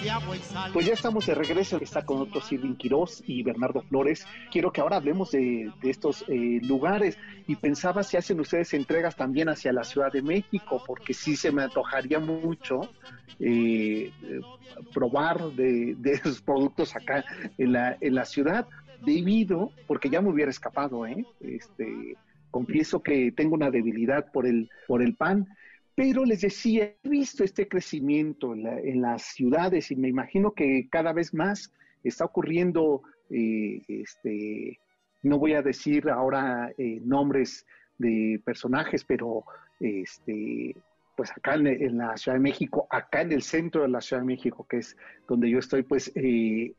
[0.00, 0.70] de agua y sal.
[0.72, 4.24] Pues ya estamos de regreso, está con otros Irving Quiroz y Bernardo Flores.
[4.52, 7.18] Quiero que ahora hablemos de, estos eh, lugares
[7.48, 11.50] y pensaba si hacen ustedes entregas también hacia la Ciudad de México, porque sí se
[11.50, 12.82] me antojaría mucho
[13.40, 14.12] eh,
[14.94, 17.24] probar de, de, esos productos acá
[17.58, 18.68] en la, en la ciudad,
[19.04, 21.24] debido, porque ya me hubiera escapado, ¿eh?
[21.40, 22.16] Este,
[22.56, 25.46] confieso que tengo una debilidad por el, por el pan,
[25.94, 30.52] pero les decía, he visto este crecimiento en, la, en las ciudades y me imagino
[30.52, 31.70] que cada vez más
[32.02, 34.80] está ocurriendo, eh, este,
[35.22, 37.66] no voy a decir ahora eh, nombres
[37.98, 39.44] de personajes, pero
[39.78, 40.74] este,
[41.14, 44.28] pues acá en, la Ciudad de México, acá en el centro de la Ciudad de
[44.28, 44.96] México, que es
[45.28, 46.72] donde yo estoy, pues eh,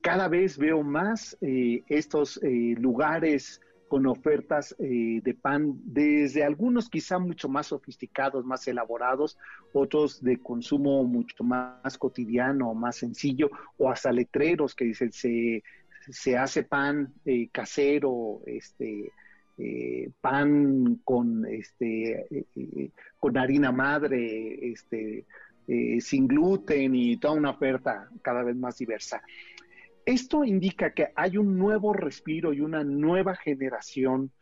[0.00, 7.48] cada vez veo más estos lugares con ofertas eh, de pan, desde algunos quizá mucho
[7.48, 9.38] más sofisticados, más elaborados,
[9.72, 15.62] otros de consumo mucho más cotidiano, más sencillo, o hasta letreros que dicen se,
[16.10, 19.10] se hace pan eh, casero, este,
[19.58, 25.24] eh, pan con, este, eh, con harina madre, este,
[25.66, 29.20] eh, sin gluten y toda una oferta cada vez más diversa.
[30.08, 34.32] Esto indica que hay un nuevo respiro y una nueva generación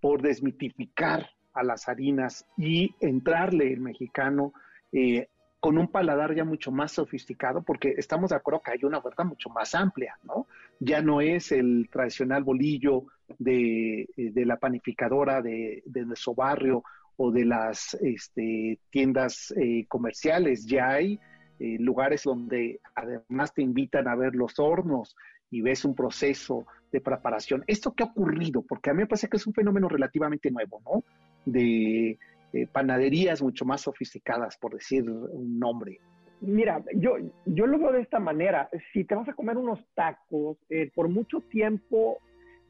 [0.00, 4.52] por desmitificar a las harinas y entrarle el mexicano
[4.92, 5.26] eh,
[5.58, 9.24] con un paladar ya mucho más sofisticado, porque estamos de acuerdo que hay una oferta
[9.24, 10.46] mucho más amplia, ¿no?
[10.78, 16.84] Ya no es el tradicional bolillo de, de la panificadora de, de, nuestro barrio
[17.16, 21.18] o de las este, tiendas eh, comerciales, ya hay
[21.58, 25.16] eh, lugares donde además te invitan a ver los hornos
[25.50, 27.64] y ves un proceso de preparación.
[27.66, 28.62] ¿Esto qué ha ocurrido?
[28.62, 31.04] Porque a mí me parece que es un fenómeno relativamente nuevo, ¿no?
[31.44, 32.18] De
[32.52, 36.00] eh, panaderías mucho más sofisticadas, por decir un nombre.
[36.40, 37.16] Mira, yo,
[37.46, 38.68] yo lo veo de esta manera.
[38.92, 42.18] Si te vas a comer unos tacos, eh, por mucho tiempo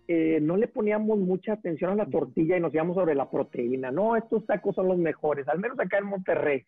[0.09, 3.91] eh, no le poníamos mucha atención a la tortilla y nos íbamos sobre la proteína.
[3.91, 6.65] No, estos tacos son los mejores, al menos acá en Monterrey.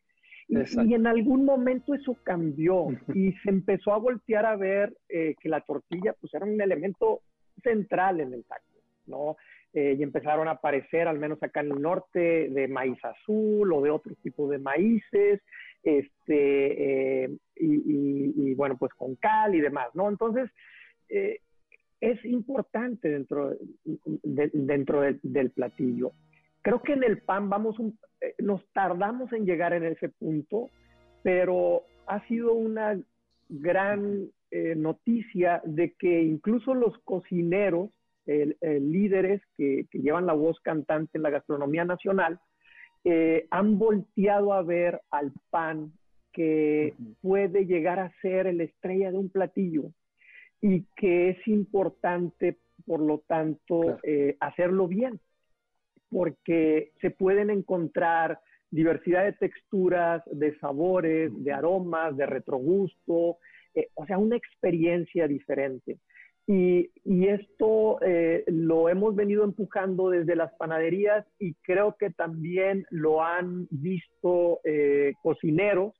[0.49, 5.49] Y, en algún momento eso cambió y se empezó a voltear a ver eh, que
[5.49, 7.21] la tortilla pues era un elemento
[7.63, 8.65] central en el taco,
[9.07, 9.37] ¿no?
[9.75, 13.83] Eh, y empezaron a aparecer, al menos acá en el norte, de maíz azul o
[13.83, 15.43] de otro tipo de maíces,
[15.83, 20.09] este, eh, y, bueno, pues con cal y demás, ¿no?
[20.09, 20.51] Entonces,
[22.01, 23.55] es importante dentro,
[24.23, 26.13] dentro del platillo.
[26.63, 27.77] Creo que en el pan vamos
[28.21, 30.71] eh, nos tardamos en llegar en ese punto,
[31.23, 32.99] pero ha sido una
[33.49, 37.91] gran eh, noticia de que incluso los cocineros,
[38.31, 42.39] líderes que, llevan la voz cantante en la gastronomía nacional,
[43.03, 45.93] eh, han volteado a ver al pan
[46.35, 46.93] que
[47.23, 49.85] puede llegar a ser la estrella de un platillo
[50.61, 53.97] y que es importante, por lo tanto,
[54.41, 55.19] hacerlo bien
[56.11, 58.41] porque se pueden encontrar
[58.71, 63.39] diversidad de texturas, de sabores, de aromas, de retrogusto,
[63.75, 65.99] eh, o sea, una experiencia diferente.
[66.47, 73.23] Y, esto eh, lo hemos venido empujando desde las panaderías y creo que también lo
[73.23, 75.93] han visto eh, cocineros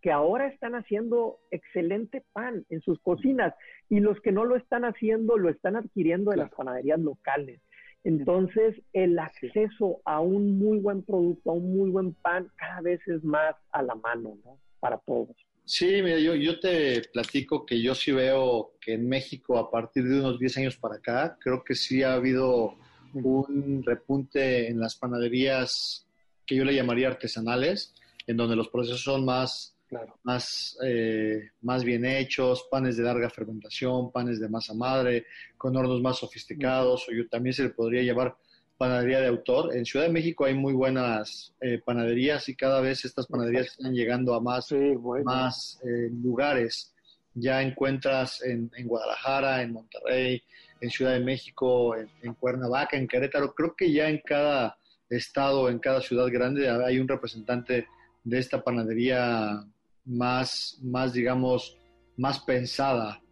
[0.00, 3.54] que ahora están haciendo excelente pan en sus cocinas
[3.88, 7.60] y los que no lo están haciendo lo están adquiriendo de las panaderías locales.
[8.04, 13.00] Entonces, el acceso a un muy buen producto, a un muy buen pan, cada vez
[13.06, 14.58] es más a la mano, ¿no?
[14.80, 15.36] Para todos.
[15.64, 20.04] Sí, mira, yo, yo te platico que yo sí veo que en México, a partir
[20.04, 22.74] de unos 10 años para acá, creo que sí ha habido
[23.14, 26.08] un repunte en las panaderías
[26.44, 27.94] que yo le llamaría artesanales,
[28.26, 29.76] en donde los procesos son más
[30.22, 35.26] más, eh, más bien hechos, panes de larga fermentación, panes de masa madre,
[35.56, 38.36] con hornos más sofisticados, o yo, también se le podría llevar
[38.76, 39.76] panadería de autor.
[39.76, 43.94] En Ciudad de México hay muy buenas eh, panaderías y cada vez estas panaderías están
[43.94, 44.74] llegando a más,
[45.24, 46.92] más eh, lugares.
[47.34, 50.42] Ya encuentras en, Guadalajara, en Monterrey,
[50.80, 53.54] en Ciudad de México, en, en Cuernavaca, en Querétaro.
[53.54, 54.76] Creo que ya en cada
[55.08, 57.86] estado, en cada ciudad grande hay un representante
[58.24, 59.64] de esta panadería
[60.04, 61.78] más, más digamos,
[62.16, 63.22] más pensada.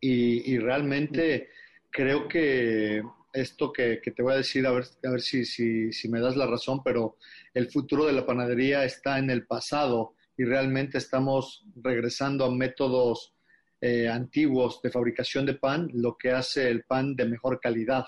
[0.00, 1.50] Y, realmente
[1.90, 3.02] creo que
[3.32, 6.46] esto que, te voy a decir, a ver, a ver si, si, me das la
[6.46, 7.16] razón, pero
[7.54, 13.34] el futuro de la panadería está en el pasado y realmente estamos regresando a métodos
[13.80, 18.04] eh, antiguos de fabricación de pan, lo que hace el pan de mejor calidad.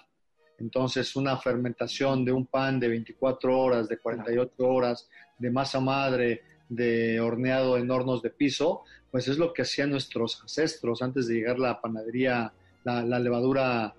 [0.58, 6.42] Entonces, una fermentación de un pan de 24 horas, de 48 horas, de masa madre,
[6.68, 11.34] de horneado en hornos de piso, pues es lo que hacían nuestros ancestros antes de
[11.34, 12.52] llegar la panadería,
[12.84, 13.94] la, levadura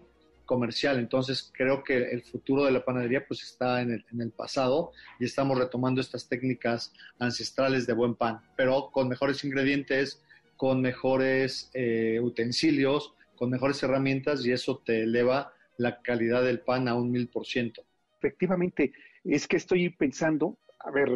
[0.45, 0.99] comercial.
[0.99, 5.57] Entonces creo que el futuro de la panadería pues está en el, pasado y estamos
[5.57, 10.21] retomando estas técnicas ancestrales de buen pan, pero con mejores ingredientes,
[10.57, 16.87] con mejores eh, utensilios, con mejores herramientas y eso te eleva la calidad del pan
[16.87, 17.83] a un mil por ciento.
[18.19, 21.09] Efectivamente, es que estoy pensando, a ver,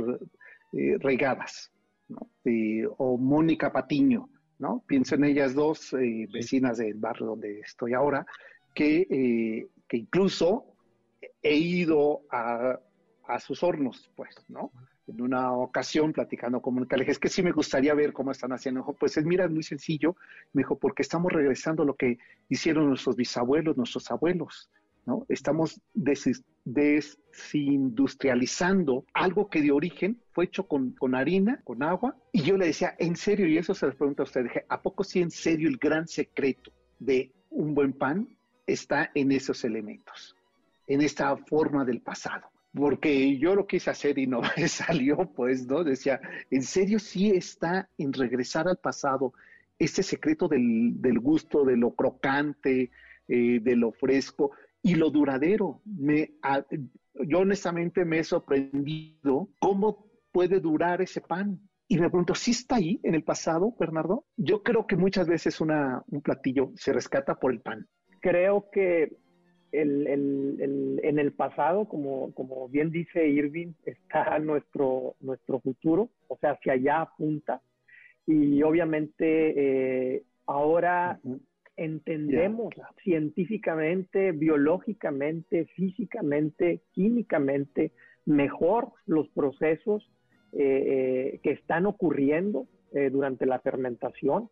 [0.74, 1.72] eh, regadas,
[2.08, 2.30] ¿no?
[2.98, 4.30] o Mónica Patiño,
[4.60, 4.84] ¿no?
[4.86, 8.26] Pienso en ellas dos, eh, vecinas del barrio donde estoy ahora,
[8.76, 10.66] que, eh, que incluso
[11.42, 12.80] he ido a,
[13.28, 14.72] a, sus hornos, pues, ¿no?
[15.08, 18.32] En una ocasión, platicando con Mónica, le dije, es que sí me gustaría ver cómo
[18.32, 18.84] están haciendo.
[19.00, 20.16] pues es, mira, es muy sencillo.
[20.54, 24.70] Me dijo, porque estamos regresando a lo que hicieron nuestros bisabuelos, nuestros abuelos,
[25.06, 25.26] ¿no?
[25.30, 25.80] Estamos
[26.64, 32.16] desindustrializando algo que de origen fue hecho con, harina, con agua.
[32.32, 35.04] Y yo le decía, en serio, y eso se les pregunta a usted, ¿a poco
[35.04, 38.28] sí en serio el gran secreto de un buen pan
[38.68, 40.36] está en esos elementos,
[40.88, 42.48] en esta forma del pasado?
[42.74, 45.84] Porque yo lo quise hacer y no me salió, pues, ¿no?
[45.84, 49.34] Decía, en serio sí está en regresar al pasado,
[49.80, 52.92] este secreto del, gusto, de lo crocante,
[53.28, 54.52] eh, de lo fresco
[54.82, 55.82] y lo duradero.
[55.86, 56.32] Me,
[57.28, 61.60] yo honestamente me he sorprendido cómo puede durar ese pan.
[61.88, 64.26] Y me pregunto, ¿sí está ahí en el pasado, Bernardo?
[64.38, 67.88] Yo creo que muchas veces una, un platillo se rescata por el pan.
[68.22, 69.18] Creo que
[69.72, 76.38] el, el, en el pasado, como, como bien dice Irving, está nuestro, nuestro futuro, o
[76.38, 77.62] sea, hacia allá apunta.
[78.28, 81.20] Y obviamente eh, ahora
[81.80, 82.74] entendemos
[83.04, 87.94] científicamente, biológicamente, físicamente, químicamente
[88.26, 90.04] mejor los procesos
[90.52, 90.60] eh,
[91.36, 94.50] eh, que están ocurriendo eh, durante la fermentación.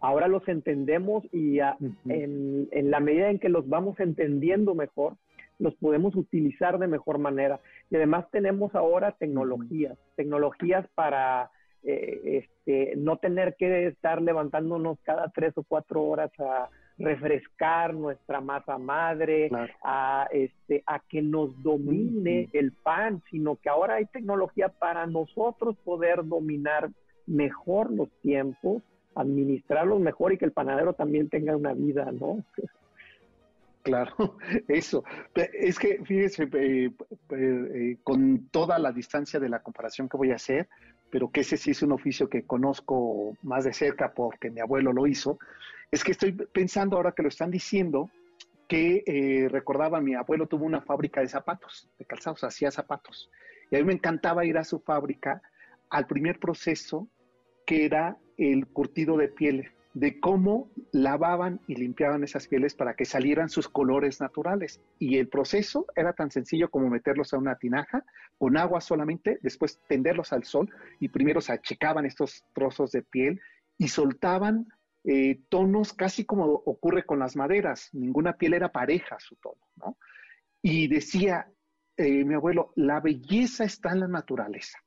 [0.00, 5.16] Ahora los entendemos y en, en la medida en que los vamos entendiendo mejor,
[5.58, 7.60] los podemos utilizar de mejor manera.
[7.90, 11.50] Y además tenemos ahora tecnologías, tecnologías para
[11.82, 16.68] eh, este, no tener que estar levantándonos cada tres o cuatro horas a
[16.98, 19.50] refrescar nuestra masa madre,
[19.84, 25.76] a, este, a que nos domine el pan, sino que ahora hay tecnología para nosotros
[25.84, 26.90] poder dominar
[27.26, 28.82] mejor los tiempos,
[29.14, 32.44] administrarlos mejor y que el panadero también tenga una vida, ¿no?
[33.82, 34.36] Claro,
[34.68, 35.02] eso.
[35.34, 36.90] Es que, fíjese, eh,
[37.30, 40.68] eh, con toda la distancia de la comparación que voy a hacer,
[41.10, 44.92] pero que ese sí es un oficio que conozco más de cerca porque mi abuelo
[44.92, 45.38] lo hizo,
[45.90, 48.10] es que estoy pensando ahora que lo están diciendo,
[48.68, 53.30] que eh, recordaba, mi abuelo tuvo una fábrica de zapatos, de calzados, hacía zapatos.
[53.70, 55.40] Y a mí me encantaba ir a su fábrica
[55.88, 57.08] al primer proceso,
[57.64, 63.04] que era el curtido de pieles de cómo lavaban y limpiaban esas pieles para que
[63.04, 64.80] salieran sus colores naturales.
[65.00, 68.04] Y el proceso era tan sencillo como meterlos a una tinaja
[68.38, 70.70] con agua solamente, después tenderlos al sol
[71.00, 73.40] y primero se achicaban estos trozos de piel
[73.76, 74.68] y soltaban
[75.02, 77.90] eh, tonos casi como ocurre con las maderas.
[77.92, 79.98] Ninguna piel era pareja su tono, ¿no?
[80.62, 81.50] Y decía
[81.96, 84.78] eh, mi abuelo, la belleza está en la naturaleza.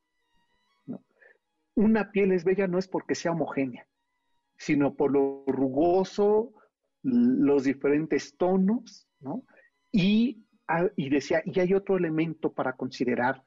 [1.74, 3.86] Una piel es bella no es porque sea homogénea,
[4.62, 6.52] sino por lo rugoso,
[7.02, 9.44] los diferentes tonos, ¿no?
[9.90, 13.42] Y, ah, y decía, y hay otro elemento para considerar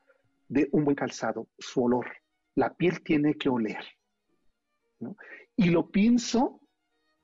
[0.50, 2.08] de un buen calzado, su olor.
[2.56, 3.84] La piel tiene que oler.
[5.00, 5.16] ¿no?
[5.56, 6.60] Y lo pienso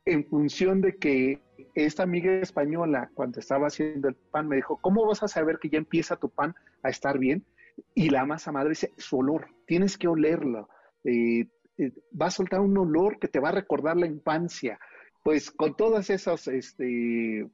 [0.06, 1.42] en función de que
[1.76, 5.70] esta amiga española, cuando estaba haciendo el pan, me dijo, ¿cómo vas a saber que
[5.70, 7.46] ya empieza tu pan a estar bien?
[7.94, 10.70] Y la masa madre dice, su olor, tienes que olerlo.
[11.04, 11.46] Eh,
[11.90, 14.80] va a soltar un olor que te va a recordar la infancia.
[15.24, 17.48] Pues con todos esos este,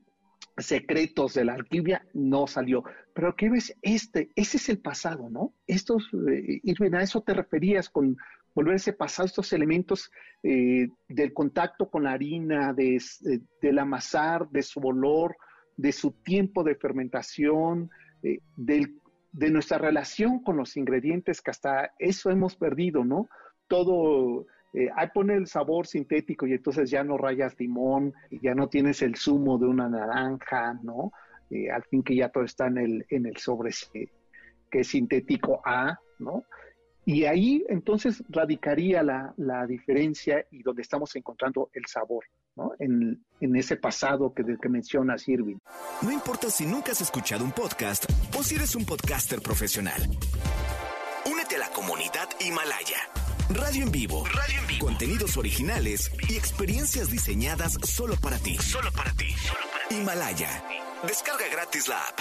[0.57, 2.83] secretos de la alquimia no salió.
[3.13, 3.75] Pero ¿qué ves?
[3.81, 5.53] Este, ese es el pasado, ¿no?
[5.67, 8.17] Estos, eh, Irving, a eso te referías con
[8.55, 10.11] volver ese pasado, estos elementos
[10.43, 13.01] eh, del contacto con la harina, de,
[13.61, 15.35] del amasar, de su olor,
[15.75, 17.91] de su tiempo de fermentación,
[18.23, 23.29] de nuestra relación con los ingredientes, que hasta eso hemos perdido, ¿no?
[23.67, 28.67] Todo, eh, ahí pone el sabor sintético y entonces ya no rayas limón, ya no
[28.67, 31.11] tienes el zumo de una naranja, ¿no?
[31.49, 33.71] Eh, al fin que ya todo está en el, en el sobre
[34.69, 36.43] que es sintético A, ¿no?
[37.05, 42.25] Y ahí entonces radicaría la, la diferencia y donde estamos encontrando el sabor,
[42.57, 42.73] ¿no?
[42.79, 45.55] En, en ese pasado que, del que mencionas, Irving.
[46.01, 50.01] No importa si nunca has escuchado un podcast o si eres un podcaster profesional.
[51.31, 53.26] Únete a la comunidad Himalaya.
[53.49, 54.25] Radio en vivo.
[54.25, 54.85] Radio en vivo.
[54.87, 58.57] Contenidos originales y experiencias diseñadas solo para ti.
[58.57, 59.27] Solo para ti.
[59.89, 60.63] Himalaya.
[61.07, 62.19] Descarga gratis la app.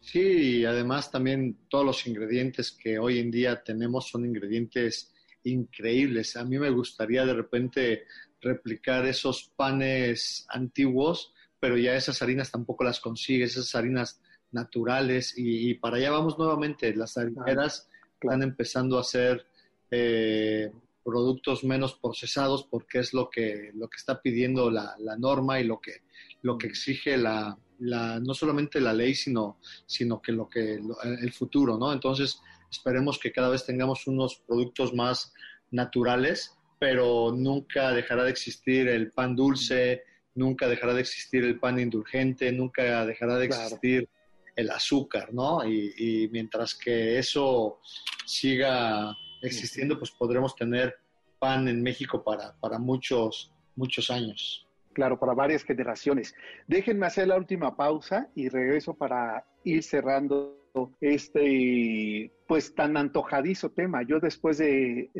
[0.00, 6.36] Sí, además también todos los ingredientes que hoy en día tenemos son ingredientes increíbles.
[6.36, 8.04] A mí me gustaría de repente
[8.40, 14.20] replicar esos panes antiguos, pero ya esas harinas tampoco las consigues, esas harinas
[14.52, 16.94] naturales y, para allá vamos nuevamente.
[16.94, 17.88] Las harineras
[18.22, 19.46] están empezando a hacer
[19.90, 20.70] eh,
[21.04, 25.80] productos menos procesados porque es lo que, lo que está pidiendo la, norma y lo
[25.80, 26.02] que,
[26.42, 30.80] lo que exige la, no solamente la ley, sino, sino que lo que
[31.20, 31.92] el futuro, ¿no?
[31.92, 35.32] Entonces, esperemos que cada vez tengamos unos productos más
[35.70, 40.02] naturales, pero nunca dejará de existir el pan dulce,
[40.34, 44.08] nunca dejará de existir el pan indulgente, nunca dejará de existir
[44.56, 45.64] el azúcar, ¿no?
[45.64, 47.80] Y, mientras que eso
[48.26, 50.94] siga existiendo, pues podremos tener
[51.38, 54.66] pan en México para, para muchos, muchos años.
[54.92, 56.34] Claro, para varias generaciones.
[56.66, 60.61] Déjenme hacer la última pausa y regreso para ir cerrando
[61.00, 64.02] este pues tan antojadizo tema.
[64.02, 65.10] Yo después de,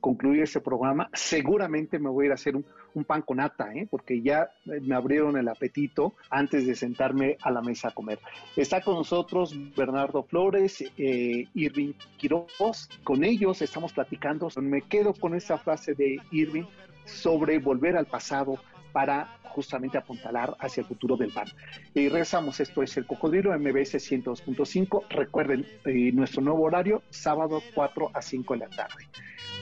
[0.00, 3.86] concluir este programa, seguramente me voy a ir a hacer un, pan con nata, ¿eh?
[3.88, 8.18] porque ya me abrieron el apetito antes de sentarme a la mesa a comer.
[8.56, 12.88] Está con nosotros Bernardo Flores, eh, Irving Quiroz.
[13.04, 14.48] Con ellos estamos platicando.
[14.60, 16.66] Me quedo con esta frase de Irving
[17.04, 18.58] sobre volver al pasado
[18.92, 21.48] para justamente apuntalar hacia el futuro del pan.
[21.94, 25.08] Y regresamos, esto es el Cocodrilo MBS 102.5.
[25.10, 29.08] Recuerden, eh, nuestro nuevo horario, sábado 4 a 5 de la tarde.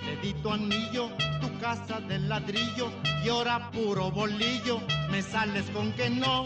[0.04, 1.10] Dedito anillo,
[1.40, 2.90] tu casa de ladrillo
[3.24, 6.44] y ahora puro bolillo, me sales con que no.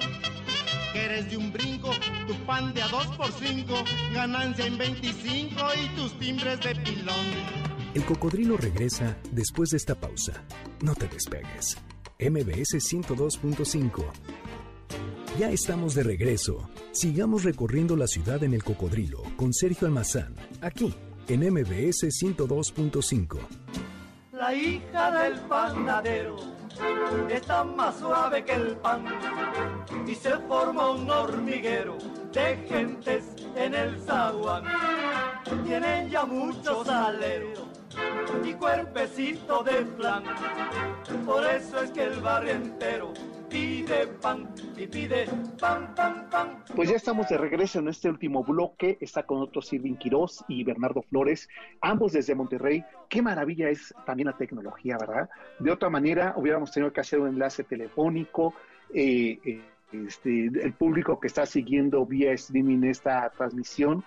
[0.93, 1.91] Que eres de un brinco,
[2.26, 3.74] tu pan de a 2 por 5,
[4.14, 7.26] ganancia en 25 y tus timbres de pilón.
[7.95, 10.33] El cocodrilo regresa después de esta pausa.
[10.83, 11.78] No te despegues.
[12.30, 14.04] MBS 102.5.
[15.38, 16.68] Ya estamos de regreso.
[16.92, 20.94] Sigamos recorriendo la ciudad en el cocodrilo con Sergio Almazán, aquí
[21.26, 23.38] en MBS 102.5.
[24.32, 26.36] La hija del panadero
[27.28, 29.04] está más suave que el pan
[30.06, 31.98] y se forma un hormiguero
[32.32, 33.24] de gentes
[33.56, 34.64] en el zaguán.
[35.64, 37.71] Tienen ya muchos aleros
[38.44, 40.24] y cuerpecito de flan.
[41.24, 43.12] Por eso es que el barrio entero
[43.48, 45.26] pide pan y pide
[45.61, 46.64] pan, pan, pan.
[46.74, 48.96] Pues ya estamos de regreso en este último bloque.
[49.00, 51.48] Está con otros Silvin Quirós y Bernardo Flores,
[51.80, 52.84] ambos desde Monterrey.
[53.09, 55.28] Qué maravilla es también la tecnología, ¿verdad?
[55.59, 58.55] De otra manera, hubiéramos tenido que hacer un enlace telefónico.
[58.94, 59.61] Eh, eh,
[59.92, 64.03] este, el público que está siguiendo vía streaming esta transmisión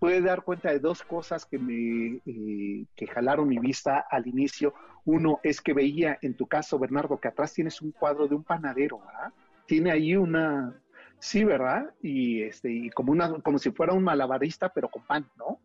[0.00, 4.74] puede dar cuenta de dos cosas que me eh, que jalaron mi vista al inicio.
[5.04, 8.42] Uno es que veía en tu caso, Bernardo, que atrás tienes un cuadro de un
[8.42, 9.32] panadero, ¿verdad?
[9.66, 10.74] Tiene ahí una,
[11.18, 11.92] sí, ¿verdad?
[12.02, 15.60] Y este, y como una, como si fuera un malabarista, pero con pan, ¿no?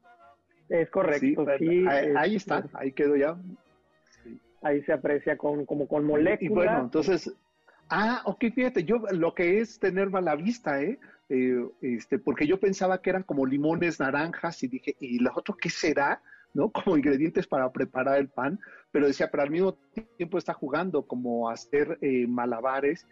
[0.68, 1.86] Es correcto, sí.
[1.88, 3.38] ahí, está, ahí quedó ya.
[4.62, 6.42] Ahí se aprecia con, como con moléculas.
[6.42, 7.34] Y bueno, entonces,
[7.90, 11.00] ah, ok, fíjate, yo lo que es tener mala vista, ¿eh?
[11.30, 15.56] Eh, este, porque yo pensaba que eran como limones, naranjas, y dije, ¿y lo otro
[15.56, 16.22] qué será?
[16.54, 16.72] ¿no?
[16.86, 18.60] Como ingredientes para preparar el pan,
[18.92, 19.78] pero decía, pero al mismo
[20.18, 23.08] tiempo está jugando como hacer eh, malabares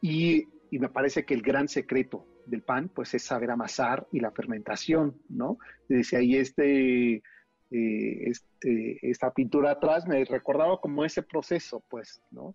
[0.00, 4.20] y, y, me parece que el gran secreto del pan, pues es saber amasar y
[4.20, 5.58] la fermentación, ¿no?
[5.88, 7.22] Decía, y este,
[7.70, 12.54] eh, este, esta pintura atrás me recordaba como ese proceso, pues, ¿no?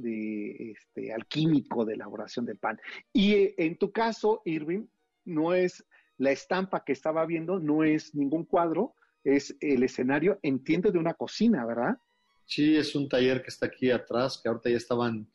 [0.00, 2.78] De este, alquímico de elaboración del pan.
[3.12, 4.86] Y eh, en tu caso, Irving,
[5.24, 5.84] no es
[6.18, 8.94] la estampa que estaba viendo, no es ningún cuadro,
[9.24, 11.98] es el escenario, entiendo, de una cocina, ¿verdad?
[12.44, 15.28] Sí, es un taller que está aquí atrás, que ahorita ya estaban,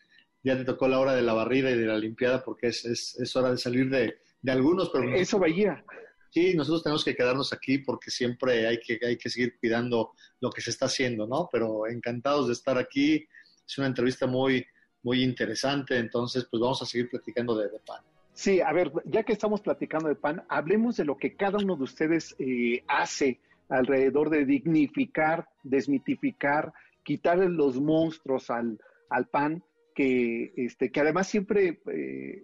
[0.43, 3.17] ya te tocó la hora de la barrida y de la limpiada porque es, es,
[3.19, 4.89] es hora de salir de, de algunos.
[4.89, 5.83] Pero Eso veía.
[6.29, 10.11] Sí, nosotros tenemos que quedarnos aquí porque siempre hay que, hay que seguir cuidando
[10.41, 11.47] lo que se está haciendo, ¿no?
[11.49, 13.25] Pero encantados de estar aquí,
[13.67, 14.65] es una entrevista muy,
[15.03, 18.01] muy interesante, entonces pues vamos a seguir platicando de, pan.
[18.33, 21.75] Sí, a ver, ya que estamos platicando de pan, hablemos de lo que cada uno
[21.75, 23.39] de ustedes eh, hace
[23.69, 29.63] alrededor de dignificar, desmitificar, quitarle los monstruos al, al pan,
[29.93, 32.43] que, este, que además siempre, eh,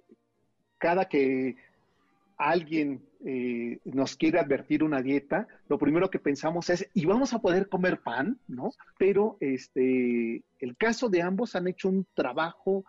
[0.77, 1.57] cada que
[2.37, 7.39] alguien eh, nos quiere advertir una dieta, lo primero que pensamos es, ¿y vamos a
[7.39, 8.39] poder comer pan?
[8.47, 8.71] ¿No?
[8.97, 12.83] Pero este, el caso de ambos han hecho un trabajo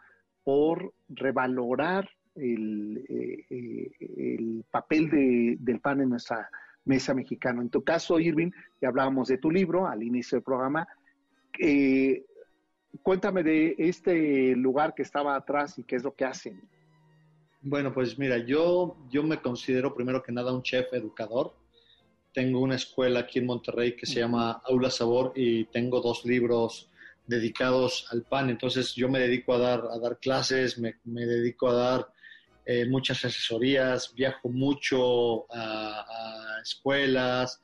[0.45, 6.49] por revalorar el, eh, el papel de, del pan en nuestra
[6.85, 7.63] mesa mexicana.
[7.63, 10.87] En tu caso, Irving, ya hablábamos de tu libro al inicio del programa.
[11.59, 12.25] Eh,
[13.03, 16.61] cuéntame de este lugar que estaba atrás y qué es lo que hacen.
[17.65, 21.55] Bueno, pues mira, yo, yo me considero primero que nada un chef educador.
[22.35, 26.91] Tengo una escuela aquí en Monterrey que se llama Aula Sabor y tengo dos libros
[27.25, 28.51] dedicados al pan.
[28.51, 32.09] Entonces yo me dedico a dar, a dar clases, me, dedico a dar
[32.67, 37.63] eh, muchas asesorías, viajo mucho a, escuelas,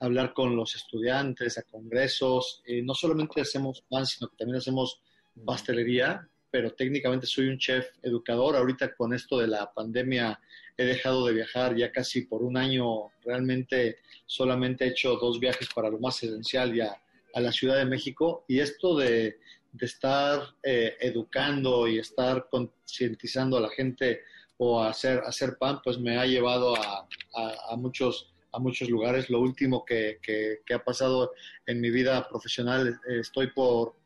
[0.00, 2.62] a hablar con los estudiantes, a congresos.
[2.66, 5.00] Eh, no solamente hacemos pan, sino que también hacemos
[5.44, 8.56] pastelería pero técnicamente soy un chef educador.
[8.56, 10.40] Ahorita con esto de la pandemia
[10.76, 13.10] he dejado de viajar ya casi por un año.
[13.24, 17.00] Realmente solamente he hecho dos viajes para lo más esencial ya
[17.34, 18.44] a la Ciudad de México.
[18.48, 19.38] Y esto de,
[19.80, 24.22] estar eh, educando y estar concientizando a la gente
[24.56, 29.28] o hacer, hacer pan, pues me ha llevado a, muchos a muchos lugares.
[29.28, 31.32] Lo último que, que, ha pasado
[31.66, 33.96] en mi vida profesional, estoy por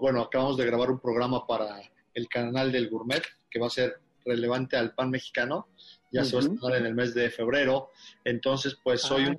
[0.00, 1.80] bueno, acabamos de grabar un programa para
[2.14, 5.68] el canal del Gourmet, que va a ser relevante al pan mexicano.
[6.10, 7.90] Ya se va a estrenar en el mes de febrero.
[8.24, 9.36] Entonces, pues soy ah, un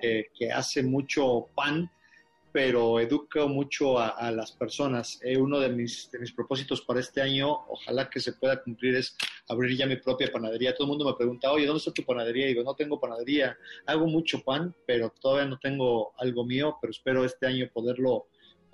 [0.00, 1.90] que, que, hace mucho pan,
[2.52, 5.18] pero educo mucho a, las personas.
[5.22, 8.96] Eh, uno de mis, de mis propósitos para este año, ojalá que se pueda cumplir,
[8.96, 9.16] es
[9.48, 10.74] abrir ya mi propia panadería.
[10.74, 12.46] Todo el mundo me pregunta, oye, ¿dónde está tu panadería?
[12.46, 13.56] Y digo, no tengo panadería.
[13.86, 18.26] Hago mucho pan, pero todavía no tengo algo mío, pero espero este año poderlo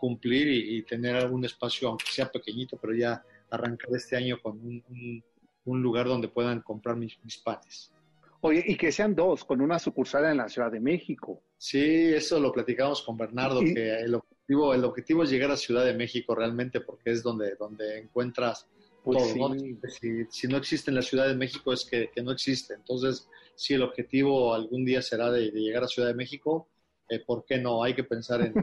[0.03, 5.23] cumplir y, tener algún espacio, aunque sea pequeñito, pero ya arrancar este año con un,
[5.65, 7.93] un, lugar donde puedan comprar mis, mis, panes.
[8.41, 11.45] Oye, y que sean dos, con una sucursal en la Ciudad de México.
[11.57, 15.85] Sí, eso lo platicamos con Bernardo, que el objetivo, el objetivo es llegar a Ciudad
[15.85, 18.67] de México realmente, porque es donde, donde encuentras
[19.05, 19.55] pues todo.
[19.55, 22.75] Si, si, no existe en la Ciudad de México es que, que, no existe.
[22.75, 26.67] Entonces, sí, el objetivo algún día será de, de llegar a Ciudad de México
[27.13, 27.83] eh, ¿por qué no?
[27.83, 28.55] Hay que pensar en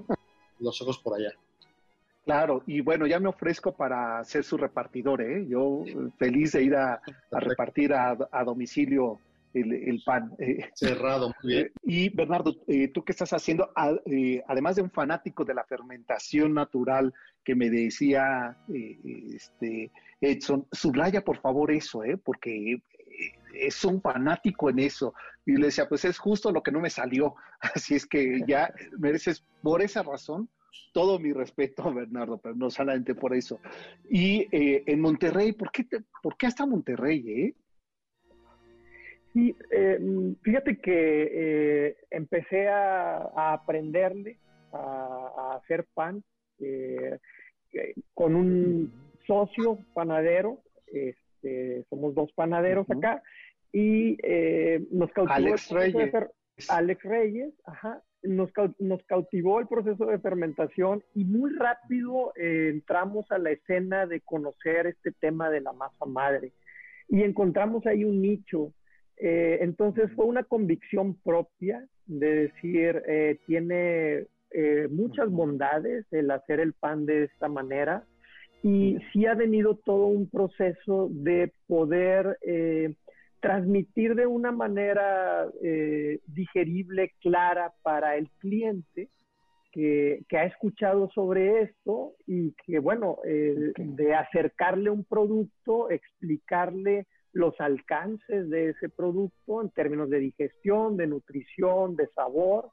[0.59, 1.31] los ojos por allá.
[2.25, 5.47] Claro, y bueno, ya me ofrezco para ser su repartidor, ¿eh?
[5.47, 5.83] Yo
[6.17, 7.01] feliz de ir a,
[7.31, 9.19] repartir a, domicilio
[9.53, 10.31] el, pan.
[10.37, 10.69] Eh.
[10.75, 11.71] Cerrado, muy bien.
[11.83, 13.71] Y Bernardo, eh, ¿tú qué estás haciendo?
[14.45, 17.11] además de un fanático de la fermentación natural
[17.43, 19.89] que me decía este,
[20.21, 22.15] Edson, subraya por favor eso, ¿eh?
[22.17, 22.79] Porque
[23.53, 25.13] es un fanático en eso.
[25.49, 27.33] Y le decía, pues es justo lo que no me salió.
[27.59, 30.47] Así es que ya mereces, por esa razón,
[30.93, 33.59] todo mi respeto, Bernardo, pero no solamente por eso.
[34.09, 35.87] Y eh, en Monterrey, ¿por qué,
[36.21, 37.23] ¿por qué hasta Monterrey?
[37.27, 37.53] Eh?
[39.33, 39.99] Sí, eh,
[40.43, 44.37] fíjate que eh, empecé a, aprenderle
[44.71, 46.23] a, hacer pan
[48.13, 48.91] con un
[49.25, 53.23] socio panadero, este, somos dos panaderos acá,
[53.71, 54.17] y
[54.91, 56.13] nos cautivó Alex Reyes.
[56.67, 63.31] Alex Reyes, ajá, nos, nos, cautivó el proceso de fermentación y muy rápido eh, entramos
[63.31, 66.51] a la escena de conocer este tema de la masa madre
[67.07, 68.73] y encontramos ahí un nicho.
[69.17, 74.25] Eh, entonces fue una convicción propia de decir, eh, tiene
[74.89, 78.03] muchas bondades el hacer el pan de esta manera
[78.63, 82.39] y sí ha venido todo un proceso de poder
[83.39, 89.09] transmitir de una manera eh, digerible, clara para el cliente
[89.71, 98.49] que, ha escuchado sobre esto y que, bueno, de acercarle un producto, explicarle los alcances
[98.49, 102.69] de ese producto en términos de digestión, de nutrición, de sabor.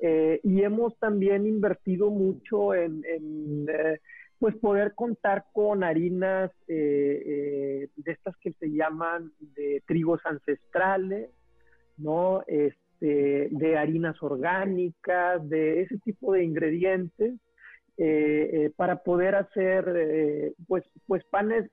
[0.00, 3.98] Eh, y hemos también invertido mucho en, eh,
[4.38, 11.30] pues poder contar con harinas eh, eh, de estas que se llaman de trigos ancestrales,
[11.96, 12.44] ¿no?
[12.46, 17.34] Este, de harinas orgánicas, de ese tipo de ingredientes,
[18.00, 21.68] eh, para poder hacer pues, pues panes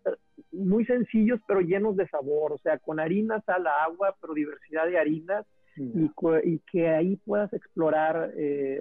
[0.52, 4.98] muy sencillos pero llenos de sabor, o sea, con harinas, sal, agua, pero diversidad de
[4.98, 5.46] harinas
[5.76, 6.10] y,
[6.44, 8.34] y, que ahí puedas explorar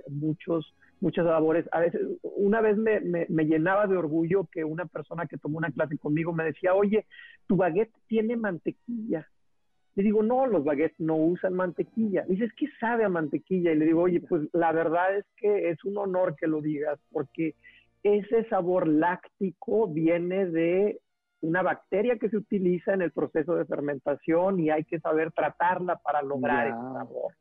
[0.08, 0.74] muchos
[1.04, 1.66] muchas labores.
[1.70, 5.70] A veces, una vez me, me, llenaba de orgullo que una persona que tomó una
[5.70, 7.06] clase conmigo me decía, oye,
[7.46, 9.28] tu baguette tiene mantequilla.
[9.96, 12.24] Le digo, no, los baguettes no usan mantequilla.
[12.26, 13.70] Dice, es que sabe a mantequilla.
[13.70, 16.98] Y le digo, oye, pues la verdad es que es un honor que lo digas,
[17.12, 17.54] porque
[18.02, 21.00] ese sabor láctico viene de
[21.42, 25.96] una bacteria que se utiliza en el proceso de fermentación y hay que saber tratarla
[25.96, 27.34] para lograr ese sabor.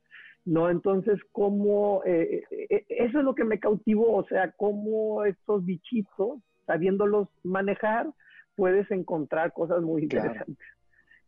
[0.46, 0.70] ¿No?
[0.70, 5.66] Entonces, ¿cómo, eh, eh, eh, eso es lo que me cautivó, o sea, cómo estos
[5.66, 8.12] bichitos, sabiéndolos manejar,
[8.56, 10.58] puedes encontrar cosas muy interesantes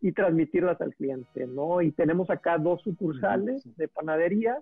[0.01, 1.81] y transmitirlas al cliente, ¿no?
[1.81, 4.59] Y tenemos acá dos sucursales de panadería,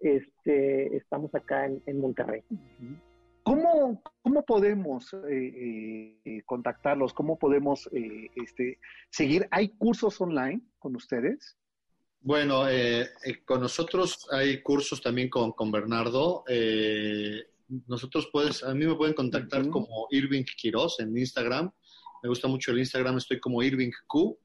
[0.00, 2.42] este, estamos acá en, Monterrey.
[3.44, 5.14] ¿Cómo, ¿Cómo, podemos
[6.46, 7.14] contactarlos?
[7.14, 8.78] ¿Cómo podemos este,
[9.10, 9.46] seguir?
[9.52, 11.56] ¿Hay cursos online con ustedes?
[12.24, 16.44] Bueno, eh, eh, con nosotros hay cursos también con, con Bernardo.
[16.48, 17.42] Eh,
[17.88, 21.72] nosotros puedes, a mí me pueden contactar como Irving Quiroz en Instagram.
[22.22, 24.38] Me gusta mucho el Instagram, estoy como Irving Q.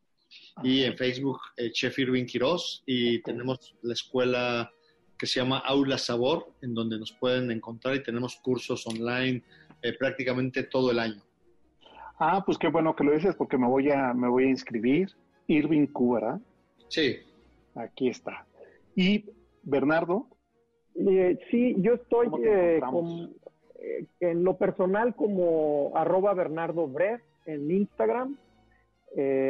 [0.64, 1.40] Y en Facebook,
[1.72, 2.82] Chef Irving Quiroz.
[2.88, 4.72] Y tenemos la escuela
[5.20, 9.44] que se llama Aula Sabor, en donde nos pueden encontrar y tenemos cursos online
[10.00, 11.22] prácticamente todo el año.
[12.20, 15.10] Ah, pues qué bueno que lo dices porque me voy a, me voy a inscribir.
[15.48, 16.42] Irving Q, ¿verdad?
[16.90, 17.18] Sí,
[17.78, 18.46] Aquí está.
[18.96, 19.26] Y
[19.64, 20.28] Bernardo.
[20.96, 22.80] Eh, sí, yo estoy eh,
[23.80, 28.38] eh, en lo personal como arroba Bernardo Brev en Instagram,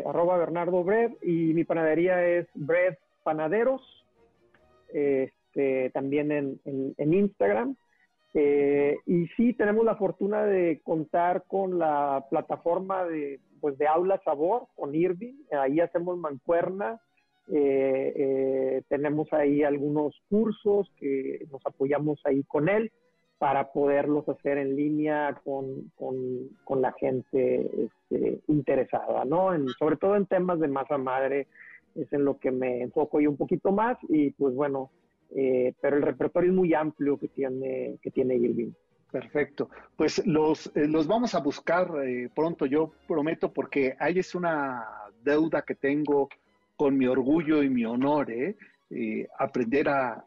[0.06, 3.82] arroba Bernardo Brev, y mi panadería es Brev Panaderos,
[4.94, 7.76] este, también en, en, Instagram.
[8.36, 14.68] y sí, tenemos la fortuna de contar con la plataforma de, pues, de Aula Sabor,
[14.76, 15.36] con Irving.
[15.52, 17.02] Ahí hacemos mancuerna
[17.50, 22.92] eh, eh, tenemos ahí algunos cursos que nos apoyamos ahí con él
[23.38, 29.52] para poderlos hacer en línea con, con, la gente este, interesada, ¿no?
[29.78, 31.48] sobre todo en temas de masa madre
[31.96, 34.90] es en lo que me enfoco yo un poquito más y pues bueno,
[35.36, 38.72] eh, pero el repertorio es muy amplio que tiene, que tiene Irving.
[39.12, 39.70] Perfecto.
[39.96, 41.90] Pues los, eh, los vamos a buscar
[42.36, 44.84] pronto, yo prometo, porque ahí es una
[45.24, 46.28] deuda que tengo
[46.78, 48.56] con mi orgullo y mi honor, ¿eh?
[48.90, 50.24] eh aprender a,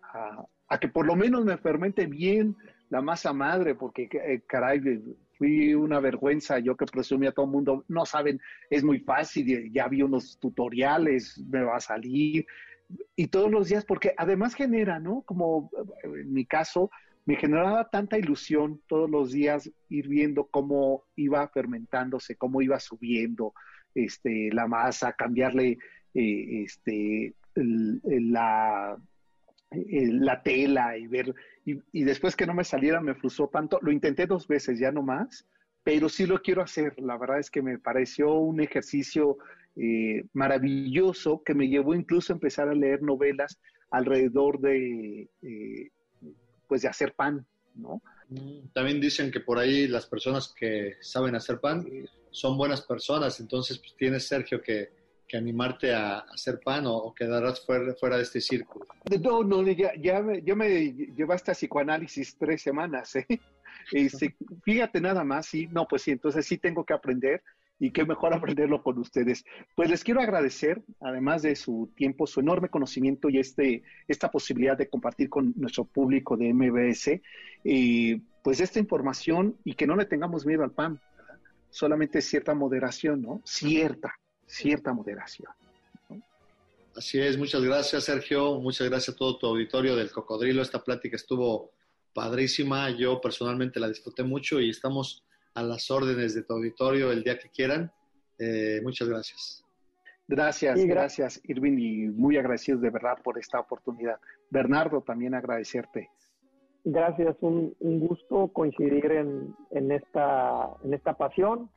[0.80, 2.56] que por lo menos me fermente bien
[2.90, 4.80] la masa madre, porque eh, caray,
[5.38, 9.72] fui una vergüenza, yo que presumía a todo el mundo, no saben, es muy fácil,
[9.72, 12.46] ya vi unos tutoriales, me va a salir,
[13.14, 15.22] y todos los días, porque además genera, ¿no?
[15.22, 15.70] Como
[16.02, 16.90] en mi caso,
[17.26, 23.54] me generaba tanta ilusión todos los días ir viendo cómo iba fermentándose, cómo iba subiendo
[23.94, 25.78] este, la masa, cambiarle
[26.14, 28.96] eh, este, la,
[29.70, 31.34] la tela y ver,
[31.64, 35.02] y, después que no me saliera me frustró tanto, lo intenté dos veces, ya no
[35.02, 35.46] más,
[35.84, 39.38] pero sí lo quiero hacer, la verdad es que me pareció un ejercicio
[39.76, 45.90] eh, maravilloso que me llevó incluso a empezar a leer novelas alrededor de, eh,
[46.66, 48.02] pues de hacer pan, ¿no?
[48.28, 51.86] Mm, también dicen que por ahí las personas que saben hacer pan
[52.30, 54.99] son buenas personas, entonces pues tienes, Sergio, que
[55.30, 58.86] que animarte a, hacer pan o, quedarás fuera, fuera, de este círculo?
[59.22, 63.16] No, no, ya, ya, me, ya me llevaste a psicoanálisis tres semanas.
[63.16, 63.26] ¿eh?
[63.92, 67.42] Este, fíjate nada más, sí, no, pues sí, entonces sí tengo que aprender
[67.80, 69.44] y qué mejor aprenderlo con ustedes.
[69.74, 74.76] Pues les quiero agradecer, además de su tiempo, su enorme conocimiento y este, esta posibilidad
[74.76, 77.20] de compartir con nuestro público de MBS,
[77.64, 81.00] eh, pues esta información y que no le tengamos miedo al pan,
[81.70, 83.40] solamente cierta moderación, ¿no?
[83.44, 84.14] Cierta,
[84.50, 85.48] cierta moderación.
[86.96, 90.60] Así es, muchas gracias Sergio, muchas gracias a todo tu auditorio del Cocodrilo.
[90.60, 91.70] Esta plática estuvo
[92.12, 95.24] padrísima, yo personalmente la disfruté mucho y estamos
[95.54, 97.92] a las órdenes de tu auditorio el día que quieran.
[98.38, 99.64] Eh, muchas gracias.
[100.26, 104.18] Gracias, gracias Irving y muy agradecido de verdad por esta oportunidad.
[104.50, 106.10] Bernardo, también agradecerte.
[106.82, 111.70] Gracias, un, gusto coincidir en, en, esta, en esta pasión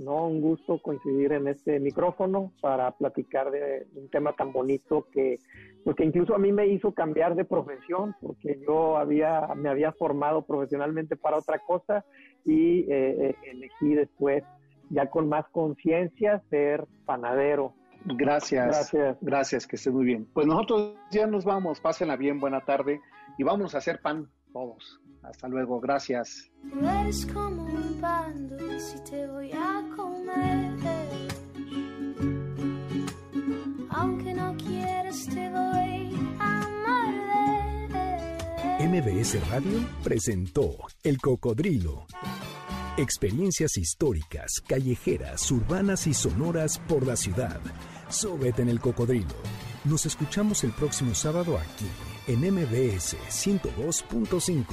[0.00, 0.26] ¿no?
[0.26, 5.38] Un gusto coincidir en este micrófono para platicar de un tema tan bonito que,
[5.84, 10.42] pues incluso a mí me hizo cambiar de profesión porque yo había, me había formado
[10.42, 12.04] profesionalmente para otra cosa
[12.44, 14.42] y eh, eh, elegí después,
[14.88, 17.74] ya con más conciencia, ser panadero.
[18.04, 20.26] Gracias, gracias, gracias, que esté muy bien.
[20.32, 23.00] Pues nosotros ya nos vamos, pásenla bien, buena tarde
[23.36, 25.00] y vamos a hacer pan todos.
[25.22, 26.50] Hasta luego, gracias.
[26.82, 30.70] eres como un pan si te voy a comer.
[33.90, 38.88] Aunque no quieres, te voy a morder.
[38.88, 42.06] MBS Radio presentó El Cocodrilo.
[42.96, 47.60] Experiencias históricas, callejeras, urbanas y sonoras por la ciudad.
[48.08, 49.34] Súbete en el cocodrilo.
[49.84, 51.86] Nos escuchamos el próximo sábado aquí
[52.26, 54.66] en MBS 102.5.